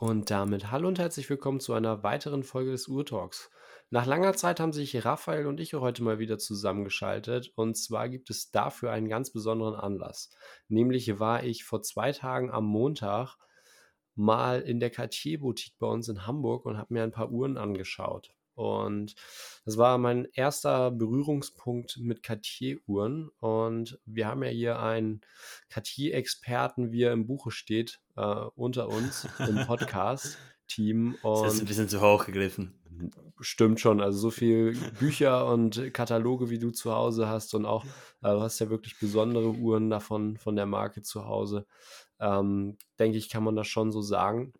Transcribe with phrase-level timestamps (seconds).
[0.00, 3.50] Und damit hallo und herzlich willkommen zu einer weiteren Folge des Urtalks.
[3.90, 7.50] Nach langer Zeit haben sich Raphael und ich heute mal wieder zusammengeschaltet.
[7.56, 10.30] Und zwar gibt es dafür einen ganz besonderen Anlass.
[10.68, 13.38] Nämlich war ich vor zwei Tagen am Montag
[14.14, 18.32] mal in der Cartier-Boutique bei uns in Hamburg und habe mir ein paar Uhren angeschaut.
[18.58, 19.14] Und
[19.64, 23.30] das war mein erster Berührungspunkt mit Cartier-Uhren.
[23.38, 25.20] Und wir haben ja hier einen
[25.70, 28.20] Cartier-Experten, wie er im Buche steht, äh,
[28.56, 31.18] unter uns im Podcast-Team.
[31.22, 32.74] Das ist ein bisschen zu hoch gegriffen.
[33.38, 34.00] Stimmt schon.
[34.00, 38.40] Also so viel Bücher und Kataloge, wie du zu Hause hast und auch, äh, du
[38.40, 41.64] hast ja wirklich besondere Uhren davon von der Marke zu Hause.
[42.18, 44.52] Ähm, denke ich, kann man das schon so sagen.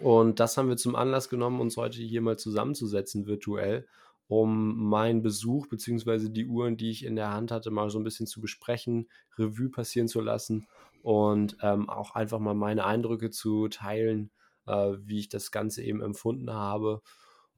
[0.00, 3.86] Und das haben wir zum Anlass genommen, uns heute hier mal zusammenzusetzen virtuell,
[4.26, 6.30] um meinen Besuch bzw.
[6.30, 9.08] die Uhren, die ich in der Hand hatte, mal so ein bisschen zu besprechen,
[9.38, 10.66] Revue passieren zu lassen
[11.02, 14.30] und ähm, auch einfach mal meine Eindrücke zu teilen,
[14.66, 17.02] äh, wie ich das Ganze eben empfunden habe.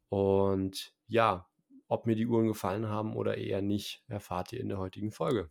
[0.09, 1.47] Und ja,
[1.89, 5.51] ob mir die Uhren gefallen haben oder eher nicht, erfahrt ihr in der heutigen Folge.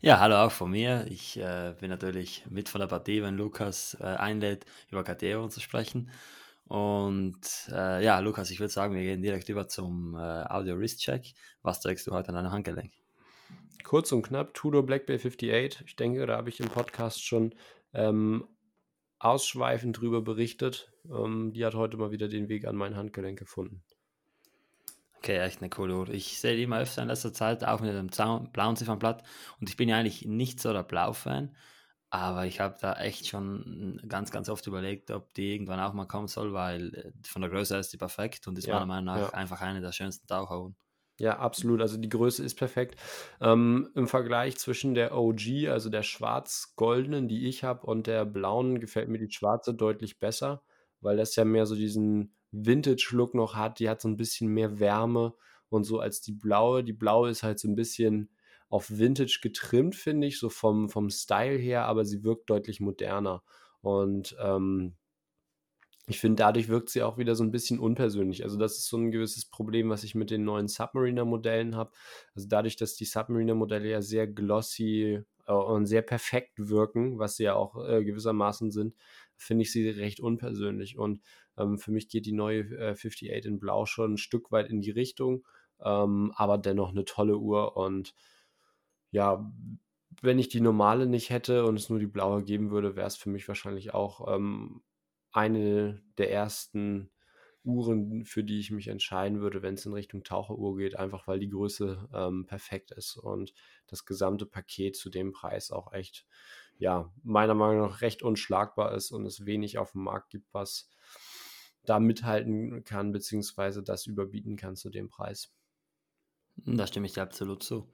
[0.00, 1.06] Ja, hallo auch von mir.
[1.08, 5.60] Ich äh, bin natürlich mit von der Partie, wenn Lukas äh, einlädt, über KTO zu
[5.60, 6.10] sprechen.
[6.66, 7.40] Und
[7.72, 11.32] äh, ja, Lukas, ich würde sagen, wir gehen direkt über zum äh, Audio Wrist Check.
[11.62, 12.92] Was trägst du heute an deinem Handgelenk?
[13.84, 15.82] Kurz und knapp, Tudor Black Bay 58.
[15.86, 17.54] Ich denke, da habe ich im Podcast schon
[17.94, 18.46] ähm,
[19.18, 20.92] ausschweifend drüber berichtet.
[21.10, 23.82] Ähm, die hat heute mal wieder den Weg an mein Handgelenk gefunden.
[25.18, 26.08] Okay, echt eine coole Uhr.
[26.10, 28.08] Ich sehe die immer öfter in letzter Zeit, auch mit dem
[28.52, 29.24] blauen Ziffernblatt.
[29.60, 31.56] Und ich bin ja eigentlich nicht so der Blau-Fan,
[32.10, 36.06] aber ich habe da echt schon ganz, ganz oft überlegt, ob die irgendwann auch mal
[36.06, 39.04] kommen soll, weil äh, von der Größe ist die perfekt und ist ja, meiner Meinung
[39.06, 39.34] nach ja.
[39.34, 40.76] einfach eine der schönsten Taucheruhren.
[41.18, 41.80] Ja, absolut.
[41.80, 42.98] Also die Größe ist perfekt.
[43.40, 48.78] Ähm, Im Vergleich zwischen der OG, also der schwarz-goldenen, die ich habe, und der blauen
[48.78, 50.62] gefällt mir die schwarze deutlich besser,
[51.00, 53.78] weil das ja mehr so diesen Vintage-Look noch hat.
[53.78, 55.34] Die hat so ein bisschen mehr Wärme
[55.68, 56.84] und so als die blaue.
[56.84, 58.30] Die blaue ist halt so ein bisschen
[58.68, 63.42] auf Vintage getrimmt, finde ich, so vom, vom Style her, aber sie wirkt deutlich moderner.
[63.80, 64.94] Und ähm,
[66.06, 68.42] ich finde, dadurch wirkt sie auch wieder so ein bisschen unpersönlich.
[68.42, 71.92] Also, das ist so ein gewisses Problem, was ich mit den neuen Submariner-Modellen habe.
[72.34, 77.44] Also, dadurch, dass die Submariner-Modelle ja sehr glossy äh, und sehr perfekt wirken, was sie
[77.44, 78.94] ja auch äh, gewissermaßen sind,
[79.36, 80.98] finde ich sie recht unpersönlich.
[80.98, 81.20] Und
[81.58, 84.80] ähm, für mich geht die neue äh, 58 in Blau schon ein Stück weit in
[84.80, 85.46] die Richtung,
[85.82, 87.76] ähm, aber dennoch eine tolle Uhr.
[87.76, 88.14] Und
[89.10, 89.50] ja,
[90.22, 93.16] wenn ich die normale nicht hätte und es nur die blaue geben würde, wäre es
[93.16, 94.82] für mich wahrscheinlich auch ähm,
[95.32, 97.10] eine der ersten
[97.64, 101.38] Uhren, für die ich mich entscheiden würde, wenn es in Richtung Taucheruhr geht, einfach weil
[101.38, 103.52] die Größe ähm, perfekt ist und
[103.86, 106.26] das gesamte Paket zu dem Preis auch echt,
[106.78, 110.88] ja, meiner Meinung nach recht unschlagbar ist und es wenig auf dem Markt gibt, was
[111.88, 115.52] da mithalten kann, beziehungsweise das überbieten kann zu dem Preis.
[116.66, 117.88] Da stimme ich dir absolut zu.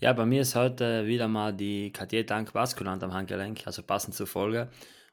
[0.00, 4.14] Ja, bei mir ist heute wieder mal die Cartier Tank Baskulant am Handgelenk, also passend
[4.14, 4.70] zur Folge.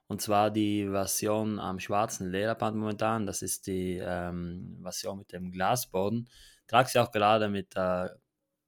[0.07, 3.25] Und zwar die Version am schwarzen Lederband momentan.
[3.25, 6.27] Das ist die ähm, Version mit dem Glasboden.
[6.67, 8.19] Trage sie auch gerade mit der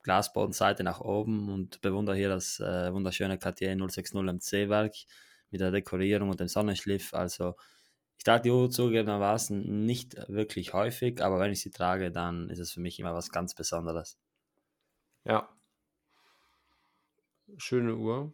[0.03, 4.93] Glasbodenseite nach oben und bewundere hier das äh, wunderschöne Cartier 060 MC-Werk
[5.49, 7.13] mit der Dekorierung und dem Sonnenschliff.
[7.13, 7.55] Also
[8.23, 12.59] ich trage die Uhr zugegebenermaßen nicht wirklich häufig, aber wenn ich sie trage, dann ist
[12.59, 14.17] es für mich immer was ganz Besonderes.
[15.25, 15.49] Ja.
[17.57, 18.33] Schöne Uhr.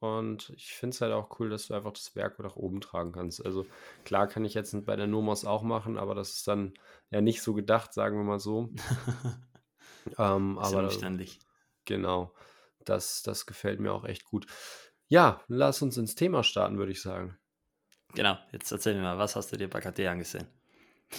[0.00, 3.12] Und ich finde es halt auch cool, dass du einfach das Werk nach oben tragen
[3.12, 3.46] kannst.
[3.46, 3.66] Also
[4.04, 6.74] klar kann ich jetzt bei der Nomos auch machen, aber das ist dann
[7.10, 8.70] ja nicht so gedacht, sagen wir mal so.
[10.18, 11.38] ähm, aber umständlich.
[11.84, 12.34] Genau.
[12.84, 14.48] Das, das gefällt mir auch echt gut.
[15.06, 17.38] Ja, lass uns ins Thema starten, würde ich sagen.
[18.14, 20.46] Genau, jetzt erzähl mir mal, was hast du dir bei KT angesehen?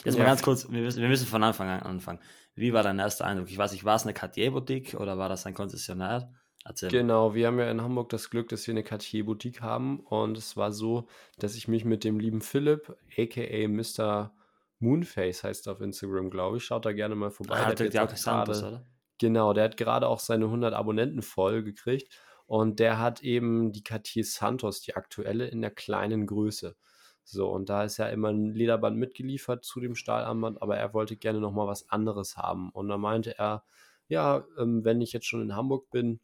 [0.04, 0.24] Jetzt ja.
[0.24, 2.20] mal ganz kurz, wir müssen, wir müssen von Anfang an anfangen.
[2.56, 3.50] Wie war dein erster Eindruck?
[3.50, 6.34] Ich weiß nicht, war es eine Cartier-Boutique oder war das ein Konzessionär?
[6.64, 6.90] Erzähl.
[6.90, 10.58] Genau, wir haben ja in Hamburg das Glück, dass wir eine Cartier-Boutique haben und es
[10.58, 14.34] war so, dass ich mich mit dem lieben Philipp, aka Mr.
[14.80, 17.58] Moonface heißt auf Instagram, glaube ich, schaut da gerne mal vorbei.
[17.58, 18.84] Ah, der, der, der Santos, oder?
[19.20, 22.10] Genau, der hat gerade auch seine 100 Abonnenten voll gekriegt
[22.48, 26.76] und der hat eben die Cartier Santos, die aktuelle, in der kleinen Größe.
[27.24, 31.18] So, und da ist ja immer ein Lederband mitgeliefert zu dem Stahlarmband, aber er wollte
[31.18, 32.70] gerne nochmal was anderes haben.
[32.70, 33.64] Und da meinte er,
[34.08, 36.20] ja, ähm, wenn ich jetzt schon in Hamburg bin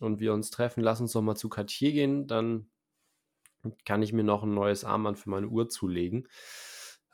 [0.00, 2.68] und wir uns treffen, lass uns doch mal zu Cartier gehen, dann
[3.84, 6.28] kann ich mir noch ein neues Armband für meine Uhr zulegen.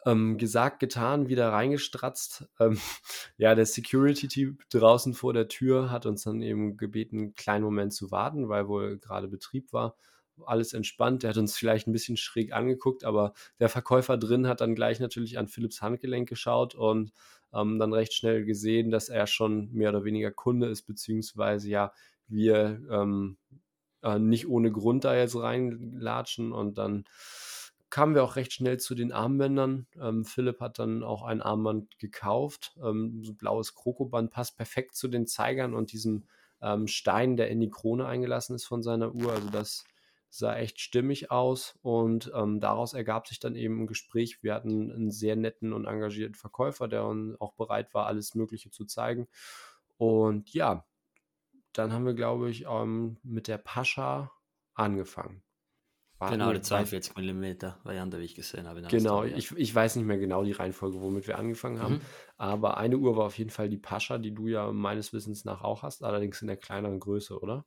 [0.06, 2.48] Ähm, gesagt, getan, wieder reingestratzt.
[2.58, 2.78] Ähm,
[3.36, 7.92] ja, der Security-Typ draußen vor der Tür hat uns dann eben gebeten, einen kleinen Moment
[7.92, 9.96] zu warten, weil wohl gerade Betrieb war.
[10.46, 11.22] alles entspannt.
[11.22, 15.00] Der hat uns vielleicht ein bisschen schräg angeguckt, aber der Verkäufer drin hat dann gleich
[15.00, 17.12] natürlich an Philips Handgelenk geschaut und
[17.52, 21.92] ähm, dann recht schnell gesehen, dass er schon mehr oder weniger Kunde ist, beziehungsweise ja,
[22.28, 23.36] wir ähm,
[24.02, 27.04] äh, nicht ohne Grund da jetzt reinlatschen und dann
[27.90, 29.86] kamen wir auch recht schnell zu den Armbändern.
[30.00, 32.76] Ähm, Philipp hat dann auch ein Armband gekauft.
[32.82, 36.24] Ähm, so blaues Krokoband passt perfekt zu den Zeigern und diesem
[36.62, 39.32] ähm, Stein, der in die Krone eingelassen ist von seiner Uhr.
[39.32, 39.84] Also das
[40.30, 44.42] sah echt stimmig aus und ähm, daraus ergab sich dann eben ein Gespräch.
[44.42, 47.02] Wir hatten einen sehr netten und engagierten Verkäufer, der
[47.40, 49.26] auch bereit war, alles Mögliche zu zeigen.
[49.96, 50.86] Und ja,
[51.72, 54.30] dann haben wir, glaube ich, ähm, mit der Pascha
[54.74, 55.42] angefangen.
[56.20, 58.82] War genau, die 42 mm Variante, wie ich gesehen habe.
[58.82, 61.94] Genau, ich, ich weiß nicht mehr genau die Reihenfolge, womit wir angefangen haben.
[61.94, 62.00] Mhm.
[62.36, 65.62] Aber eine Uhr war auf jeden Fall die Pascha, die du ja meines Wissens nach
[65.62, 67.64] auch hast, allerdings in der kleineren Größe, oder?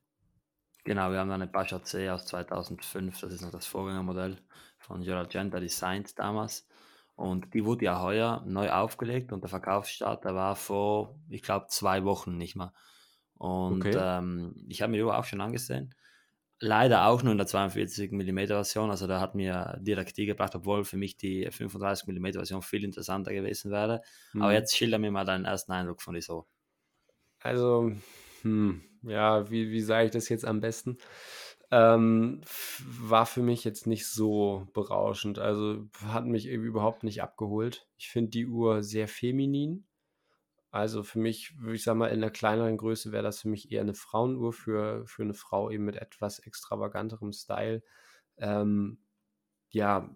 [0.84, 4.38] Genau, wir haben eine Pascha C aus 2005, das ist noch das Vorgängermodell
[4.78, 6.68] von Gerald Genta Designs damals.
[7.16, 11.68] Und die wurde ja heuer neu aufgelegt und der Verkaufsstart, der war vor, ich glaube,
[11.70, 12.72] zwei Wochen nicht mehr.
[13.34, 13.98] Und okay.
[14.00, 15.96] ähm, ich habe mir die Uhr auch schon angesehen.
[16.66, 20.56] Leider auch nur in der 42 mm Version, also da hat mir direkt die gebracht,
[20.56, 24.02] obwohl für mich die 35 mm Version viel interessanter gewesen wäre.
[24.32, 24.44] Mhm.
[24.44, 26.46] Aber jetzt schilder mir mal deinen ersten Eindruck von dieser.
[27.40, 27.92] Also,
[28.44, 31.00] hm, ja, wie, wie sage ich das jetzt am besten?
[31.70, 32.40] Ähm,
[32.88, 35.40] war für mich jetzt nicht so berauschend.
[35.40, 37.90] Also hat mich irgendwie überhaupt nicht abgeholt.
[37.98, 39.86] Ich finde die Uhr sehr feminin.
[40.74, 43.82] Also für mich, ich sagen mal, in der kleineren Größe wäre das für mich eher
[43.82, 47.84] eine Frauenuhr für, für eine Frau eben mit etwas extravaganterem Style.
[48.38, 48.98] Ähm,
[49.70, 50.10] ja,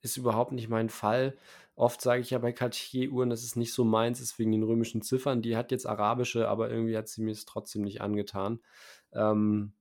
[0.00, 1.36] ist überhaupt nicht mein Fall.
[1.74, 5.02] Oft sage ich ja bei Cartier-Uhren, das ist nicht so meins, ist wegen den römischen
[5.02, 5.42] Ziffern.
[5.42, 8.58] Die hat jetzt arabische, aber irgendwie hat sie mir es trotzdem nicht angetan.
[9.12, 9.74] Ähm,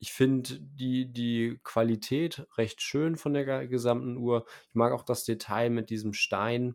[0.00, 4.44] ich finde die, die Qualität recht schön von der gesamten Uhr.
[4.70, 6.74] Ich mag auch das Detail mit diesem Stein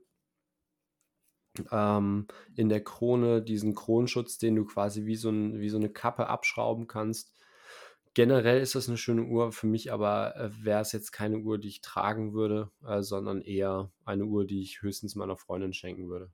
[1.72, 5.90] ähm, in der Krone diesen Kronschutz, den du quasi wie so, ein, wie so eine
[5.90, 7.34] Kappe abschrauben kannst.
[8.14, 11.58] Generell ist das eine schöne Uhr, für mich aber äh, wäre es jetzt keine Uhr,
[11.58, 16.10] die ich tragen würde, äh, sondern eher eine Uhr, die ich höchstens meiner Freundin schenken
[16.10, 16.32] würde.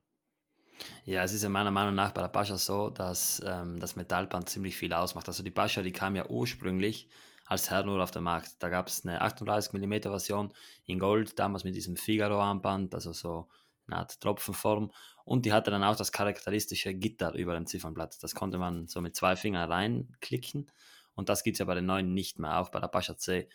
[1.04, 4.48] Ja, es ist ja meiner Meinung nach bei der Pascha so, dass ähm, das Metallband
[4.48, 5.28] ziemlich viel ausmacht.
[5.28, 7.08] Also die Pascha, die kam ja ursprünglich
[7.46, 8.56] als Herrenuhr auf den Markt.
[8.58, 10.52] Da gab es eine 38 mm Version
[10.84, 13.48] in Gold, damals mit diesem Figaro-Armband, also so
[13.86, 14.90] eine Art Tropfenform.
[15.26, 18.22] Und die hatte dann auch das charakteristische Gitter über dem Ziffernblatt.
[18.22, 20.70] Das konnte man so mit zwei Fingern reinklicken.
[21.16, 23.48] Und das gibt es ja bei den neuen nicht mehr, auch bei der Pascha C.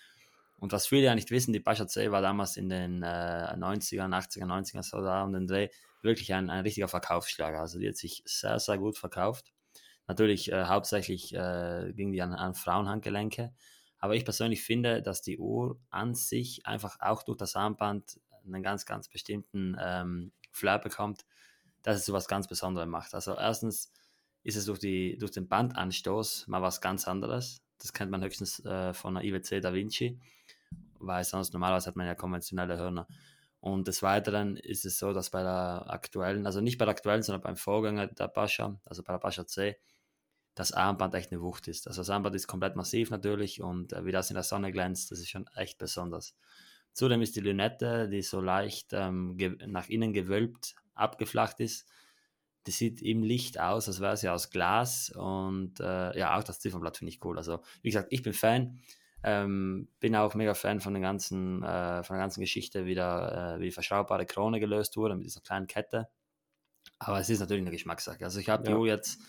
[0.58, 4.14] Und was viele ja nicht wissen, die Pascha C war damals in den äh, 90ern,
[4.14, 5.70] 80er, 90er so da und den Dreh
[6.02, 7.62] wirklich ein, ein richtiger Verkaufsschlager.
[7.62, 9.54] Also die hat sich sehr, sehr gut verkauft.
[10.08, 13.54] Natürlich äh, hauptsächlich äh, ging die an, an Frauenhandgelenke.
[13.98, 18.62] Aber ich persönlich finde, dass die Uhr an sich einfach auch durch das Armband einen
[18.62, 21.24] ganz, ganz bestimmten ähm, Flair bekommt,
[21.84, 23.14] dass es so was ganz Besonderes macht.
[23.14, 23.92] Also erstens
[24.44, 27.62] ist es durch, die, durch den Bandanstoß mal was ganz anderes.
[27.80, 30.20] Das kennt man höchstens äh, von der IWC Da Vinci,
[31.00, 33.08] weil sonst normalerweise hat man ja konventionelle Hörner.
[33.60, 37.22] Und des Weiteren ist es so, dass bei der aktuellen, also nicht bei der aktuellen,
[37.22, 39.78] sondern beim Vorgänger der Pascha, also bei der Pascha C,
[40.56, 41.88] das Armband echt eine Wucht ist.
[41.88, 45.12] Also das Armband ist komplett massiv natürlich und äh, wie das in der Sonne glänzt,
[45.12, 46.36] das ist schon echt besonders.
[46.94, 51.88] Zudem ist die Lünette, die so leicht ähm, nach innen gewölbt, abgeflacht ist,
[52.68, 56.60] die sieht im Licht aus, als wäre sie aus Glas und äh, ja, auch das
[56.60, 57.38] Ziffernblatt finde ich cool.
[57.38, 58.82] Also wie gesagt, ich bin Fan,
[59.24, 63.56] ähm, bin auch mega Fan von, den ganzen, äh, von der ganzen Geschichte, wie, der,
[63.56, 66.10] äh, wie die verschraubbare Krone gelöst wurde mit dieser kleinen Kette.
[67.00, 68.24] Aber es ist natürlich eine Geschmackssache.
[68.24, 68.86] Also ich habe ja.
[68.86, 69.20] jetzt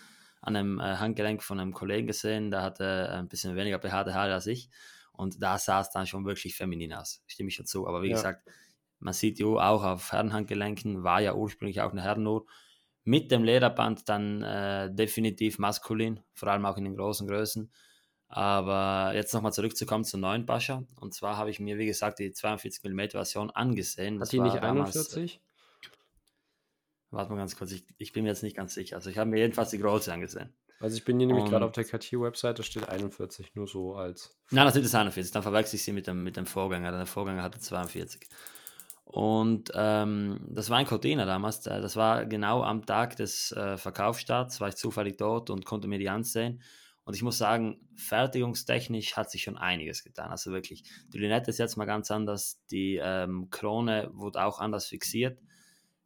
[0.41, 4.33] an einem äh, Handgelenk von einem Kollegen gesehen, der hatte ein bisschen weniger behaarte Haare
[4.33, 4.69] als ich
[5.13, 7.87] und da sah es dann schon wirklich feminin aus, stimme ich dazu.
[7.87, 8.15] Aber wie ja.
[8.15, 8.49] gesagt,
[9.03, 12.45] man sieht ja auch auf Herrenhandgelenken, war ja ursprünglich auch eine Herrenuhr.
[13.03, 17.69] Mit dem Lederband dann äh, definitiv maskulin, vor allem auch in den großen Größen.
[18.29, 20.83] Aber jetzt nochmal zurückzukommen zur neuen Pascha.
[20.95, 24.19] Und zwar habe ich mir, wie gesagt, die 42 mm Version angesehen.
[24.19, 25.41] Das Hat die nicht damals, 41?
[27.11, 28.95] Warte mal ganz kurz, ich, ich, bin mir jetzt nicht ganz sicher.
[28.95, 30.53] Also ich habe mir jedenfalls die große angesehen.
[30.79, 34.35] Also ich bin hier nämlich gerade auf der Cartier-Website, da steht 41, nur so als.
[34.49, 36.91] Nein, das ist 41, dann verwechsel ich sie mit dem, mit dem Vorgänger.
[36.91, 38.27] Der Vorgänger hatte 42.
[39.05, 44.59] Und ähm, das war ein Cortina damals, das war genau am Tag des äh, Verkaufsstarts,
[44.61, 46.61] war ich zufällig dort und konnte mir die ansehen.
[47.05, 50.31] Und ich muss sagen, fertigungstechnisch hat sich schon einiges getan.
[50.31, 50.83] Also wirklich,
[51.13, 55.39] die Lünette ist jetzt mal ganz anders, die ähm, Krone wurde auch anders fixiert.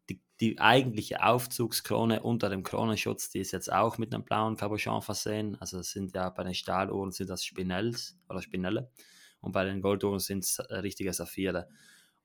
[0.09, 5.01] Die Die eigentliche Aufzugskrone unter dem Kronenschutz, die ist jetzt auch mit einem blauen Cabochon
[5.03, 5.55] versehen.
[5.61, 8.89] Also das sind ja bei den Stahluhren sind das Spinells oder Spinelle
[9.39, 11.67] und bei den Golduhren sind es äh, richtige Saphire.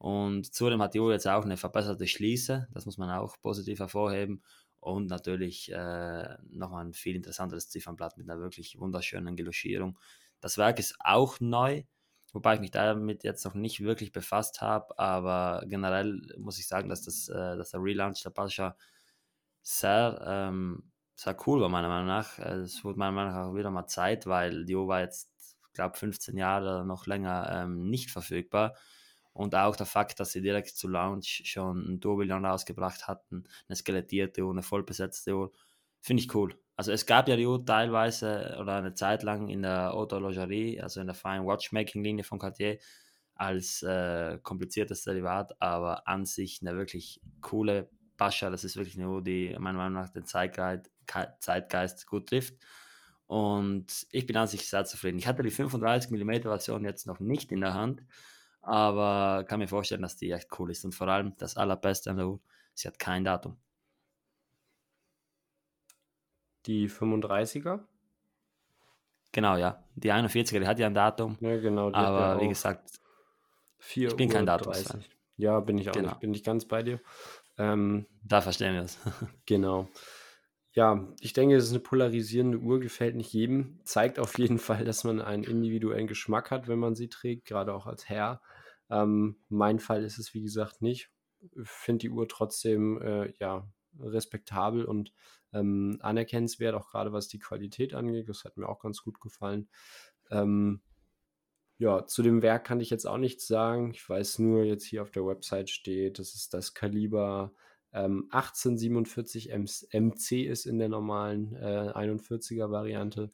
[0.03, 3.79] Und zudem hat die Uhr jetzt auch eine verbesserte Schließe, das muss man auch positiv
[3.79, 4.43] hervorheben.
[4.81, 9.97] Und natürlich äh, nochmal ein viel interessanteres Ziffernblatt mit einer wirklich wunderschönen Geloschierung.
[10.41, 11.85] Das Werk ist auch neu,
[12.33, 16.89] wobei ich mich damit jetzt noch nicht wirklich befasst habe, aber generell muss ich sagen,
[16.89, 18.77] dass, das, äh, dass der Relaunch der Pascha
[19.63, 22.41] sehr, ähm, sehr cool war, meiner Meinung nach.
[22.41, 25.31] Es wurde meiner Meinung nach auch wieder mal Zeit, weil die Uhr war jetzt,
[25.75, 28.75] glaube, 15 Jahre oder noch länger ähm, nicht verfügbar.
[29.33, 33.77] Und auch der Fakt, dass sie direkt zu Launch schon ein Tourbillon rausgebracht hatten, eine
[33.77, 35.53] skelettierte Uhr, eine vollbesetzte Uhr,
[36.01, 36.59] finde ich cool.
[36.77, 41.01] Also es gab ja die Uhr teilweise oder eine Zeit lang in der Autologerie, also
[41.01, 42.79] in der Fine Watchmaking Linie von Cartier,
[43.35, 48.51] als äh, kompliziertes Derivat, aber an sich eine wirklich coole Pascha.
[48.51, 50.91] Das ist wirklich eine Uhr, die meiner Meinung nach den Zeitgeist,
[51.41, 52.55] Zeitgeist gut trifft.
[53.27, 55.19] Und ich bin an sich sehr zufrieden.
[55.19, 58.03] Ich hatte die 35 mm Version jetzt noch nicht in der Hand,
[58.63, 60.85] aber kann mir vorstellen, dass die echt cool ist.
[60.85, 62.41] Und vor allem das Allerbeste an der Uhr,
[62.75, 63.57] sie hat kein Datum.
[66.67, 67.81] Die 35er?
[69.33, 69.83] Genau, ja.
[69.97, 71.37] Die 41er, die hat ja ein Datum.
[71.41, 71.93] Ja, genau.
[71.93, 73.01] aber ja wie gesagt,
[73.95, 74.73] ich bin kein Datum.
[75.37, 76.11] Ja, bin ich auch genau.
[76.11, 76.21] nicht.
[76.21, 77.01] Bin ich ganz bei dir.
[77.59, 78.99] Ähm, da verstehen wir es.
[79.47, 79.89] genau.
[80.75, 83.81] Ja, ich denke, es ist eine polarisierende Uhr, gefällt nicht jedem.
[83.85, 87.75] Zeigt auf jeden Fall, dass man einen individuellen Geschmack hat, wenn man sie trägt, gerade
[87.75, 88.41] auch als Herr.
[88.91, 91.11] Ähm, mein Fall ist es, wie gesagt, nicht.
[91.41, 95.13] Ich finde die Uhr trotzdem äh, ja, respektabel und
[95.53, 98.29] ähm, anerkennenswert, auch gerade was die Qualität angeht.
[98.29, 99.69] Das hat mir auch ganz gut gefallen.
[100.31, 100.81] Ähm,
[101.79, 103.91] ja, zu dem Werk kann ich jetzt auch nichts sagen.
[103.91, 107.53] Ich weiß nur, jetzt hier auf der Website steht, dass es das Kaliber
[107.93, 113.31] ähm, 1847 MC ist in der normalen äh, 41er Variante.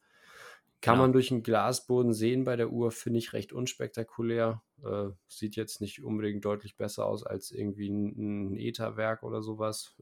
[0.81, 1.03] Kann ja.
[1.03, 4.63] man durch einen Glasboden sehen bei der Uhr, finde ich recht unspektakulär.
[4.85, 9.97] Äh, sieht jetzt nicht unbedingt deutlich besser aus als irgendwie ein, ein ETA-Werk oder sowas.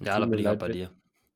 [0.00, 0.90] Ja, da bin ich auch bei dir.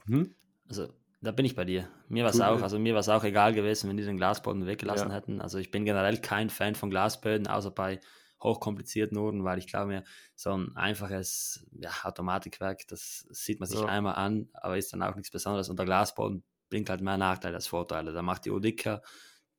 [0.07, 0.35] Hm?
[0.69, 0.88] Also,
[1.21, 1.88] da bin ich bei dir.
[2.09, 4.66] Mir war es auch, also mir war es auch egal gewesen, wenn die den Glasboden
[4.66, 5.14] weggelassen ja.
[5.14, 5.40] hätten.
[5.40, 8.00] Also ich bin generell kein Fan von Glasböden, außer bei
[8.42, 13.80] hochkomplizierten Uhren, weil ich glaube mir, so ein einfaches ja, Automatikwerk, das sieht man sich
[13.80, 13.87] ja.
[13.87, 15.68] einmal an, aber ist dann auch nichts Besonderes.
[15.68, 18.12] Und der Glasboden bringt halt mehr Nachteile als Vorteile.
[18.12, 19.02] Da macht die Uhr dicker,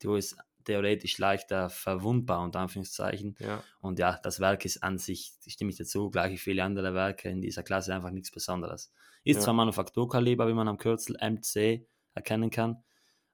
[0.02, 3.36] die Uhr ist theoretisch leichter verwundbar, unter Anführungszeichen.
[3.38, 3.62] Ja.
[3.80, 7.28] Und ja, das Werk ist an sich, stimme ich dazu, gleich wie viele andere Werke
[7.28, 8.92] in dieser Klasse einfach nichts Besonderes.
[9.24, 9.42] Ist ja.
[9.42, 12.82] zwar Manufakturkaliber, wie man am Kürzel MC erkennen kann,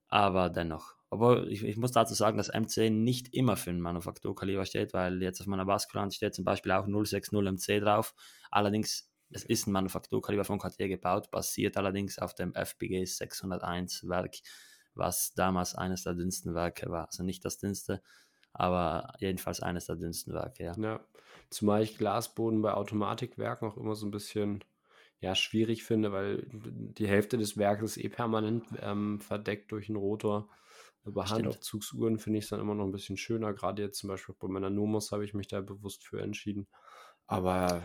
[0.08, 0.94] aber dennoch.
[1.12, 5.20] Obwohl, ich, ich, muss dazu sagen, dass MC nicht immer für ein Manufakturkaliber steht, weil
[5.22, 8.14] jetzt auf meiner Baskulant steht zum Beispiel auch 060 MC drauf.
[8.50, 14.36] Allerdings, es ist ein Manufakturkaliber von Cartier gebaut, basiert allerdings auf dem FPG 601 Werk,
[14.94, 17.06] was damals eines der dünnsten Werke war.
[17.06, 18.02] Also nicht das dünnste,
[18.52, 20.74] aber jedenfalls eines der dünnsten Werke, ja.
[20.76, 21.00] ja.
[21.50, 24.62] Zumal ich Glasboden bei Automatikwerken auch immer so ein bisschen
[25.20, 30.48] ja, schwierig finde, weil die Hälfte des Werkes eh permanent ähm, verdeckt durch einen Rotor.
[31.04, 33.54] Bei Handaufzugsuhren finde ich es dann immer noch ein bisschen schöner.
[33.54, 36.68] Gerade jetzt zum Beispiel bei meiner Nomos habe ich mich da bewusst für entschieden.
[37.26, 37.82] Aber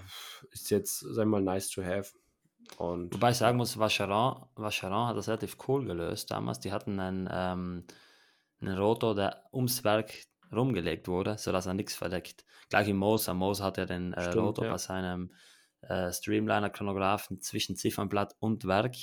[0.52, 2.14] ist jetzt, sagen wir mal, nice to have.
[2.78, 6.60] Und Wobei ich sagen muss, Vacheron, Vacheron hat das relativ cool gelöst damals.
[6.60, 7.86] Die hatten einen, ähm,
[8.60, 10.14] einen Rotor, der ums Werk
[10.52, 12.44] rumgelegt wurde, sodass er nichts verdeckt.
[12.70, 13.34] Gleich wie Moser.
[13.34, 14.72] Moser hat ja den äh, Stimmt, Rotor ja.
[14.72, 15.32] bei seinem
[15.82, 18.96] äh, Streamliner-Chronographen zwischen Ziffernblatt und Werk.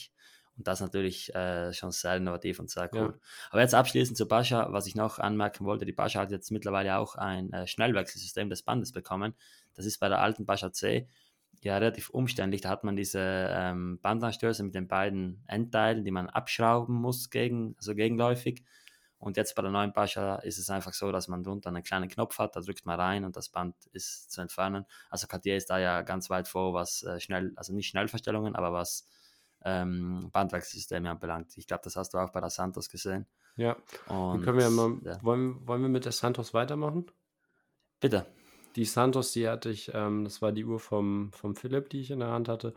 [0.57, 3.15] Und das natürlich äh, schon sehr innovativ und sehr cool.
[3.15, 3.27] Ja.
[3.51, 6.99] Aber jetzt abschließend zu Bascha, was ich noch anmerken wollte, die Bascha hat jetzt mittlerweile
[6.99, 9.35] auch ein äh, Schnellwechselsystem des Bandes bekommen.
[9.75, 11.09] Das ist bei der alten Bascha C
[11.63, 12.61] ja relativ umständlich.
[12.61, 17.75] Da hat man diese ähm, Bandanstöße mit den beiden Endteilen, die man abschrauben muss, gegen,
[17.79, 18.65] also gegenläufig.
[19.19, 22.09] Und jetzt bei der neuen Pascha ist es einfach so, dass man drunter einen kleinen
[22.09, 24.85] Knopf hat, da drückt man rein und das Band ist zu entfernen.
[25.11, 28.73] Also Cartier ist da ja ganz weit vor, was äh, schnell, also nicht Schnellverstellungen, aber
[28.73, 29.07] was
[29.65, 31.57] ähm, Bandwechselsysteme anbelangt.
[31.57, 33.27] Ich glaube, das hast du auch bei der Santos gesehen.
[33.57, 33.77] Ja.
[34.09, 35.23] Und, können wir mal, ja.
[35.23, 37.07] wollen, wollen wir mit der Santos weitermachen?
[38.01, 38.27] Bitte.
[38.77, 42.11] Die Santos, die hatte ich, ähm, das war die Uhr vom, vom Philipp, die ich
[42.11, 42.75] in der Hand hatte.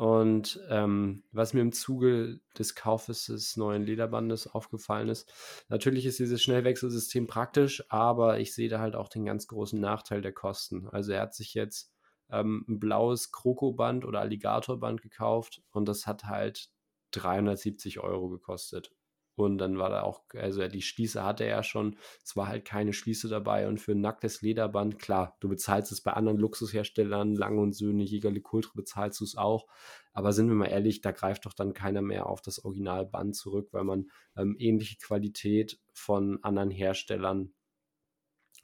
[0.00, 5.30] Und ähm, was mir im Zuge des Kaufes des neuen Lederbandes aufgefallen ist,
[5.68, 10.22] natürlich ist dieses Schnellwechselsystem praktisch, aber ich sehe da halt auch den ganz großen Nachteil
[10.22, 10.88] der Kosten.
[10.88, 11.89] Also er hat sich jetzt
[12.32, 16.70] ähm, ein blaues Krokoband oder Alligatorband gekauft und das hat halt
[17.12, 18.92] 370 Euro gekostet.
[19.36, 22.92] Und dann war da auch, also die Schließe hatte er schon, es war halt keine
[22.92, 23.68] Schließe dabei.
[23.68, 28.02] Und für ein nacktes Lederband, klar, du bezahlst es bei anderen Luxusherstellern, Lang und Söhne,
[28.02, 29.66] Jägerle Kultre bezahlst du es auch.
[30.12, 33.68] Aber sind wir mal ehrlich, da greift doch dann keiner mehr auf das Originalband zurück,
[33.72, 37.54] weil man ähm, ähnliche Qualität von anderen Herstellern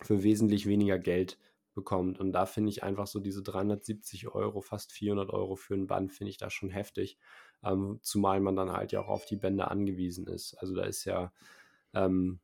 [0.02, 1.38] für wesentlich weniger Geld
[1.76, 2.18] bekommt.
[2.18, 6.12] Und da finde ich einfach so diese 370 Euro, fast 400 Euro für ein Band,
[6.12, 7.18] finde ich da schon heftig
[7.66, 10.54] ähm, zumal man dann halt ja auch auf die Bänder angewiesen ist.
[10.54, 11.32] Also da ist ja
[11.94, 12.40] ähm,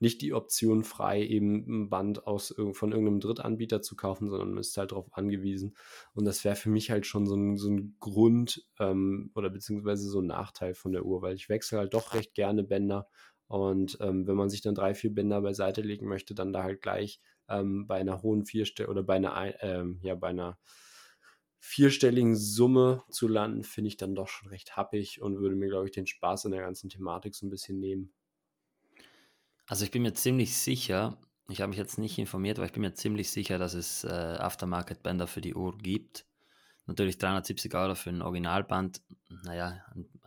[0.00, 4.58] nicht die Option frei, eben ein Band aus, von irgendeinem Drittanbieter zu kaufen, sondern man
[4.58, 5.76] ist halt darauf angewiesen.
[6.14, 10.08] Und das wäre für mich halt schon so ein, so ein Grund ähm, oder beziehungsweise
[10.08, 13.08] so ein Nachteil von der Uhr, weil ich wechsle halt doch recht gerne Bänder.
[13.46, 16.82] Und ähm, wenn man sich dann drei, vier Bänder beiseite legen möchte, dann da halt
[16.82, 20.58] gleich ähm, bei einer hohen Vierstelle oder bei einer, ähm, ja, bei einer
[21.58, 25.86] vierstelligen Summe zu landen, finde ich dann doch schon recht happig und würde mir, glaube
[25.86, 28.12] ich, den Spaß an der ganzen Thematik so ein bisschen nehmen.
[29.66, 32.82] Also ich bin mir ziemlich sicher, ich habe mich jetzt nicht informiert, aber ich bin
[32.82, 36.26] mir ziemlich sicher, dass es äh, Aftermarket-Bänder für die Uhr gibt.
[36.86, 39.02] Natürlich 370 Euro für ein Originalband.
[39.44, 39.82] Naja,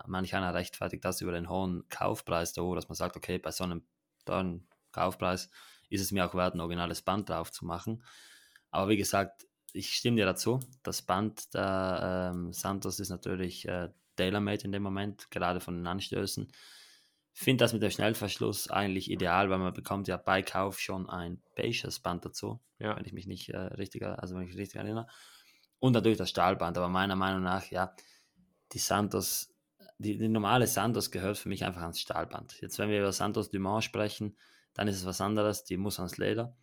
[0.07, 3.51] manch einer rechtfertigt das über den hohen Kaufpreis der Uhr, dass man sagt, okay, bei
[3.51, 3.83] so einem
[4.25, 5.49] teuren Kaufpreis
[5.89, 8.03] ist es mir auch wert, ein originales Band drauf zu machen.
[8.71, 10.59] Aber wie gesagt, ich stimme dir dazu.
[10.83, 15.87] Das Band der ähm, Santos ist natürlich äh, tailor-made in dem Moment, gerade von den
[15.87, 16.51] Anstößen.
[17.33, 21.41] Finde das mit dem Schnellverschluss eigentlich ideal, weil man bekommt ja bei Kauf schon ein
[21.55, 22.97] beiges Band dazu, ja.
[22.97, 25.07] wenn ich mich nicht äh, richtig, also wenn ich mich richtig erinnere.
[25.79, 27.95] Und natürlich das Stahlband, aber meiner Meinung nach, ja,
[28.71, 29.53] die Santos,
[29.99, 32.59] die, die normale Santos gehört für mich einfach ans Stahlband.
[32.61, 34.35] Jetzt, wenn wir über Santos Dumont sprechen,
[34.77, 36.55] dann ist es was anderes, die muss ans Leder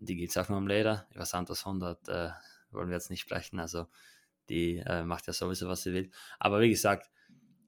[0.00, 1.06] die geht es auch nur um Leder.
[1.14, 2.30] Über Santos 100 äh,
[2.70, 3.58] wollen wir jetzt nicht sprechen.
[3.58, 3.86] Also
[4.48, 6.10] die äh, macht ja sowieso, was sie will.
[6.38, 7.10] Aber wie gesagt,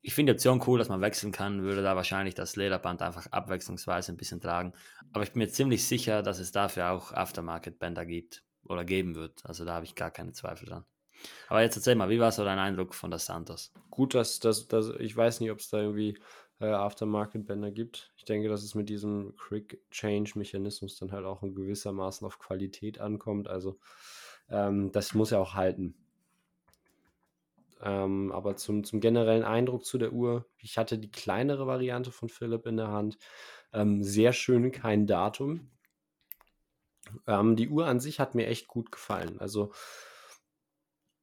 [0.00, 3.26] ich finde die Option cool, dass man wechseln kann, würde da wahrscheinlich das Lederband einfach
[3.32, 4.72] abwechslungsweise ein bisschen tragen.
[5.12, 9.44] Aber ich bin mir ziemlich sicher, dass es dafür auch Aftermarket-Bänder gibt oder geben wird.
[9.44, 10.84] Also da habe ich gar keine Zweifel dran.
[11.48, 13.72] Aber jetzt erzähl mal, wie war so dein Eindruck von der Santos?
[13.90, 14.68] Gut, dass das,
[15.00, 16.16] ich weiß nicht, ob es da irgendwie
[16.60, 18.12] äh, Aftermarket-Bänder gibt.
[18.16, 23.48] Ich denke, dass es mit diesem Quick-Change-Mechanismus dann halt auch in gewissermaßen auf Qualität ankommt.
[23.48, 23.78] Also
[24.48, 25.94] ähm, das muss ja auch halten.
[27.80, 32.28] Ähm, aber zum, zum generellen Eindruck zu der Uhr, ich hatte die kleinere Variante von
[32.28, 33.18] Philipp in der Hand.
[33.72, 35.70] Ähm, sehr schön, kein Datum.
[37.26, 39.38] Ähm, die Uhr an sich hat mir echt gut gefallen.
[39.38, 39.72] Also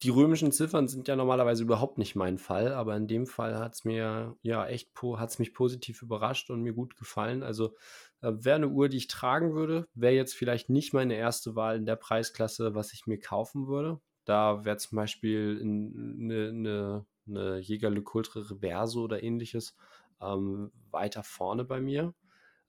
[0.03, 3.75] die römischen Ziffern sind ja normalerweise überhaupt nicht mein Fall, aber in dem Fall hat
[3.75, 7.43] es mir ja echt hat's mich positiv überrascht und mir gut gefallen.
[7.43, 7.75] Also
[8.21, 11.77] äh, wäre eine Uhr, die ich tragen würde, wäre jetzt vielleicht nicht meine erste Wahl
[11.77, 13.99] in der Preisklasse, was ich mir kaufen würde.
[14.25, 19.75] Da wäre zum Beispiel eine, eine, eine Jäger Le Coultre Reverso oder ähnliches
[20.21, 22.13] ähm, weiter vorne bei mir.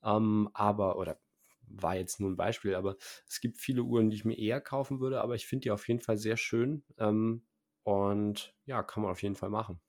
[0.04, 1.18] Ähm, aber, oder
[1.68, 2.96] war jetzt nur ein Beispiel, aber
[3.28, 5.86] es gibt viele Uhren, die ich mir eher kaufen würde, aber ich finde die auf
[5.88, 7.46] jeden Fall sehr schön ähm,
[7.82, 9.80] und ja, kann man auf jeden Fall machen.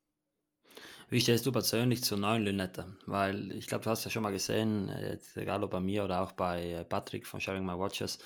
[1.10, 2.98] Wie stehst du persönlich zur neuen Lünette?
[3.06, 6.22] Weil ich glaube, du hast ja schon mal gesehen, jetzt, egal ob bei mir oder
[6.22, 8.20] auch bei Patrick von Sharing My Watches,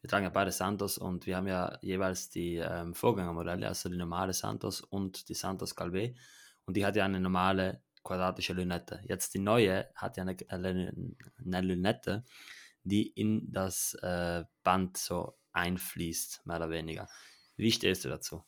[0.00, 3.96] wir tragen ja beide Santos und wir haben ja jeweils die ähm, Vorgängermodelle, also die
[3.96, 6.14] normale Santos und die Santos Calvé
[6.64, 9.00] und die hat ja eine normale quadratische Lünette.
[9.06, 12.24] Jetzt die neue hat ja eine, eine, eine Lünette,
[12.84, 17.08] die in das äh, Band so einfließt, mehr oder weniger.
[17.56, 18.44] Wie stehst du dazu?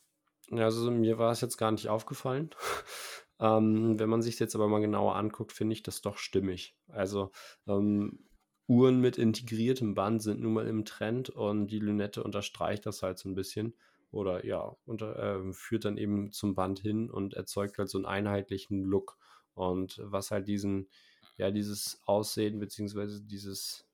[0.50, 2.50] Also mir war es jetzt gar nicht aufgefallen.
[3.40, 6.76] ähm, wenn man sich jetzt aber mal genauer anguckt, finde ich das doch stimmig.
[6.88, 7.30] Also
[7.66, 8.26] ähm,
[8.68, 13.18] Uhren mit integriertem Band sind nun mal im Trend und die Lünette unterstreicht das halt
[13.18, 13.74] so ein bisschen
[14.12, 18.06] oder ja, unter, äh, führt dann eben zum Band hin und erzeugt halt so einen
[18.06, 19.18] einheitlichen Look.
[19.54, 20.88] Und was halt diesen,
[21.36, 23.86] ja, dieses Aussehen beziehungsweise dieses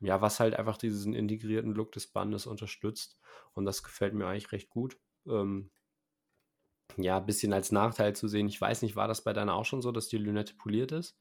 [0.00, 3.18] ja, was halt einfach diesen integrierten Look des Bandes unterstützt.
[3.52, 4.98] Und das gefällt mir eigentlich recht gut.
[5.26, 5.70] Ähm,
[6.96, 8.48] ja, ein bisschen als Nachteil zu sehen.
[8.48, 11.18] Ich weiß nicht, war das bei deiner auch schon so, dass die Lünette poliert ist?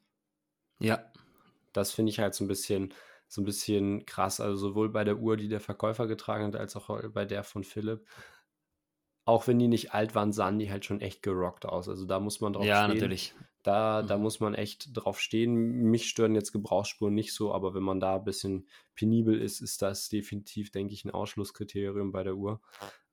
[0.79, 1.11] Ja.
[1.73, 2.93] Das finde ich halt so ein bisschen,
[3.27, 4.39] so ein bisschen krass.
[4.39, 7.63] Also sowohl bei der Uhr, die der Verkäufer getragen hat, als auch bei der von
[7.63, 8.07] Philipp
[9.27, 11.89] auch wenn die nicht alt waren, sahen die halt schon echt gerockt aus.
[11.89, 12.89] Also da muss man drauf ja, stehen.
[12.89, 13.33] Ja, natürlich.
[13.61, 14.07] Da, mhm.
[14.07, 15.53] da muss man echt drauf stehen.
[15.53, 19.81] Mich stören jetzt Gebrauchsspuren nicht so, aber wenn man da ein bisschen penibel ist, ist
[19.81, 22.61] das definitiv, denke ich, ein Ausschlusskriterium bei der Uhr.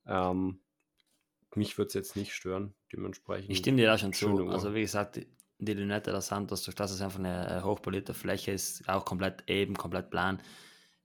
[0.07, 0.61] Ähm,
[1.57, 3.51] mich würde es jetzt nicht stören, dementsprechend.
[3.51, 4.29] Ich stimme dir da schon zu.
[4.29, 4.53] Uhr.
[4.53, 5.21] Also wie gesagt,
[5.59, 9.43] die Lunette der Santos, durch das es einfach eine äh, hochpolierte Fläche ist, auch komplett
[9.49, 10.41] eben, komplett plan,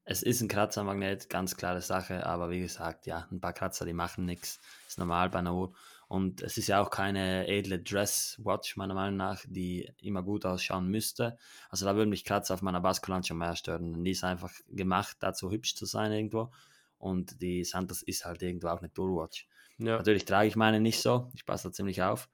[0.10, 3.94] es ist ein Kratzermagnet, ganz klare Sache, aber wie gesagt, ja, ein paar Kratzer, die
[3.94, 4.60] machen nichts.
[4.88, 5.76] Ist normal bei einer Uhr.
[6.08, 10.88] Und es ist ja auch keine edle Dress-Watch, meiner Meinung nach, die immer gut ausschauen
[10.88, 11.38] müsste.
[11.70, 14.04] Also da würde mich Kratzer auf meiner Baskulant schon mehr stören.
[14.04, 16.52] Die ist einfach gemacht, dazu hübsch zu sein irgendwo.
[16.98, 19.48] Und die Santos ist halt irgendwo auch eine Tourwatch.
[19.78, 19.98] Ja.
[19.98, 22.30] Natürlich trage ich meine nicht so, ich passe da ziemlich auf.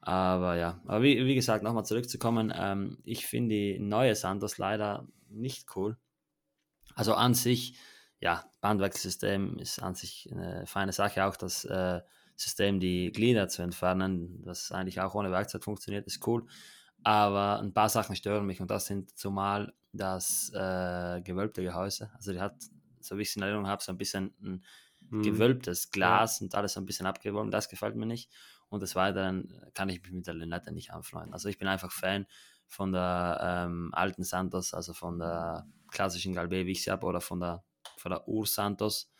[0.00, 5.06] Aber ja, aber wie, wie gesagt, nochmal zurückzukommen, ähm, ich finde die neue Santos leider
[5.28, 5.98] nicht cool.
[7.00, 7.78] Also an sich,
[8.20, 12.02] ja, Bandwechselsystem ist an sich eine feine Sache, auch das äh,
[12.36, 16.46] System, die Glieder zu entfernen, was eigentlich auch ohne Werkzeug funktioniert, ist cool.
[17.02, 22.10] Aber ein paar Sachen stören mich und das sind zumal das äh, gewölbte Gehäuse.
[22.16, 22.56] Also die hat,
[23.00, 24.62] so wie ich es in Erinnerung habe, so ein bisschen ein
[25.08, 25.22] mhm.
[25.22, 26.44] gewölbtes Glas ja.
[26.44, 27.50] und alles so ein bisschen abgeworben.
[27.50, 28.30] Das gefällt mir nicht.
[28.68, 31.32] Und des Weiteren kann ich mich mit der Lünette nicht anfreunden.
[31.32, 32.26] Also ich bin einfach Fan
[32.66, 37.20] von der ähm, alten Santos, also von der klassischen Galbe, wie ich sie habe, oder
[37.20, 37.64] von der,
[37.96, 39.10] von der Ur-Santos.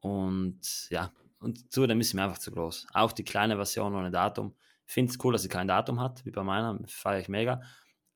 [0.00, 2.86] Und ja, und zudem ist sie mir einfach zu groß.
[2.92, 4.54] Auch die kleine Version ohne Datum.
[4.84, 7.62] Finde es cool, dass sie kein Datum hat, wie bei meiner, feiere ich mega.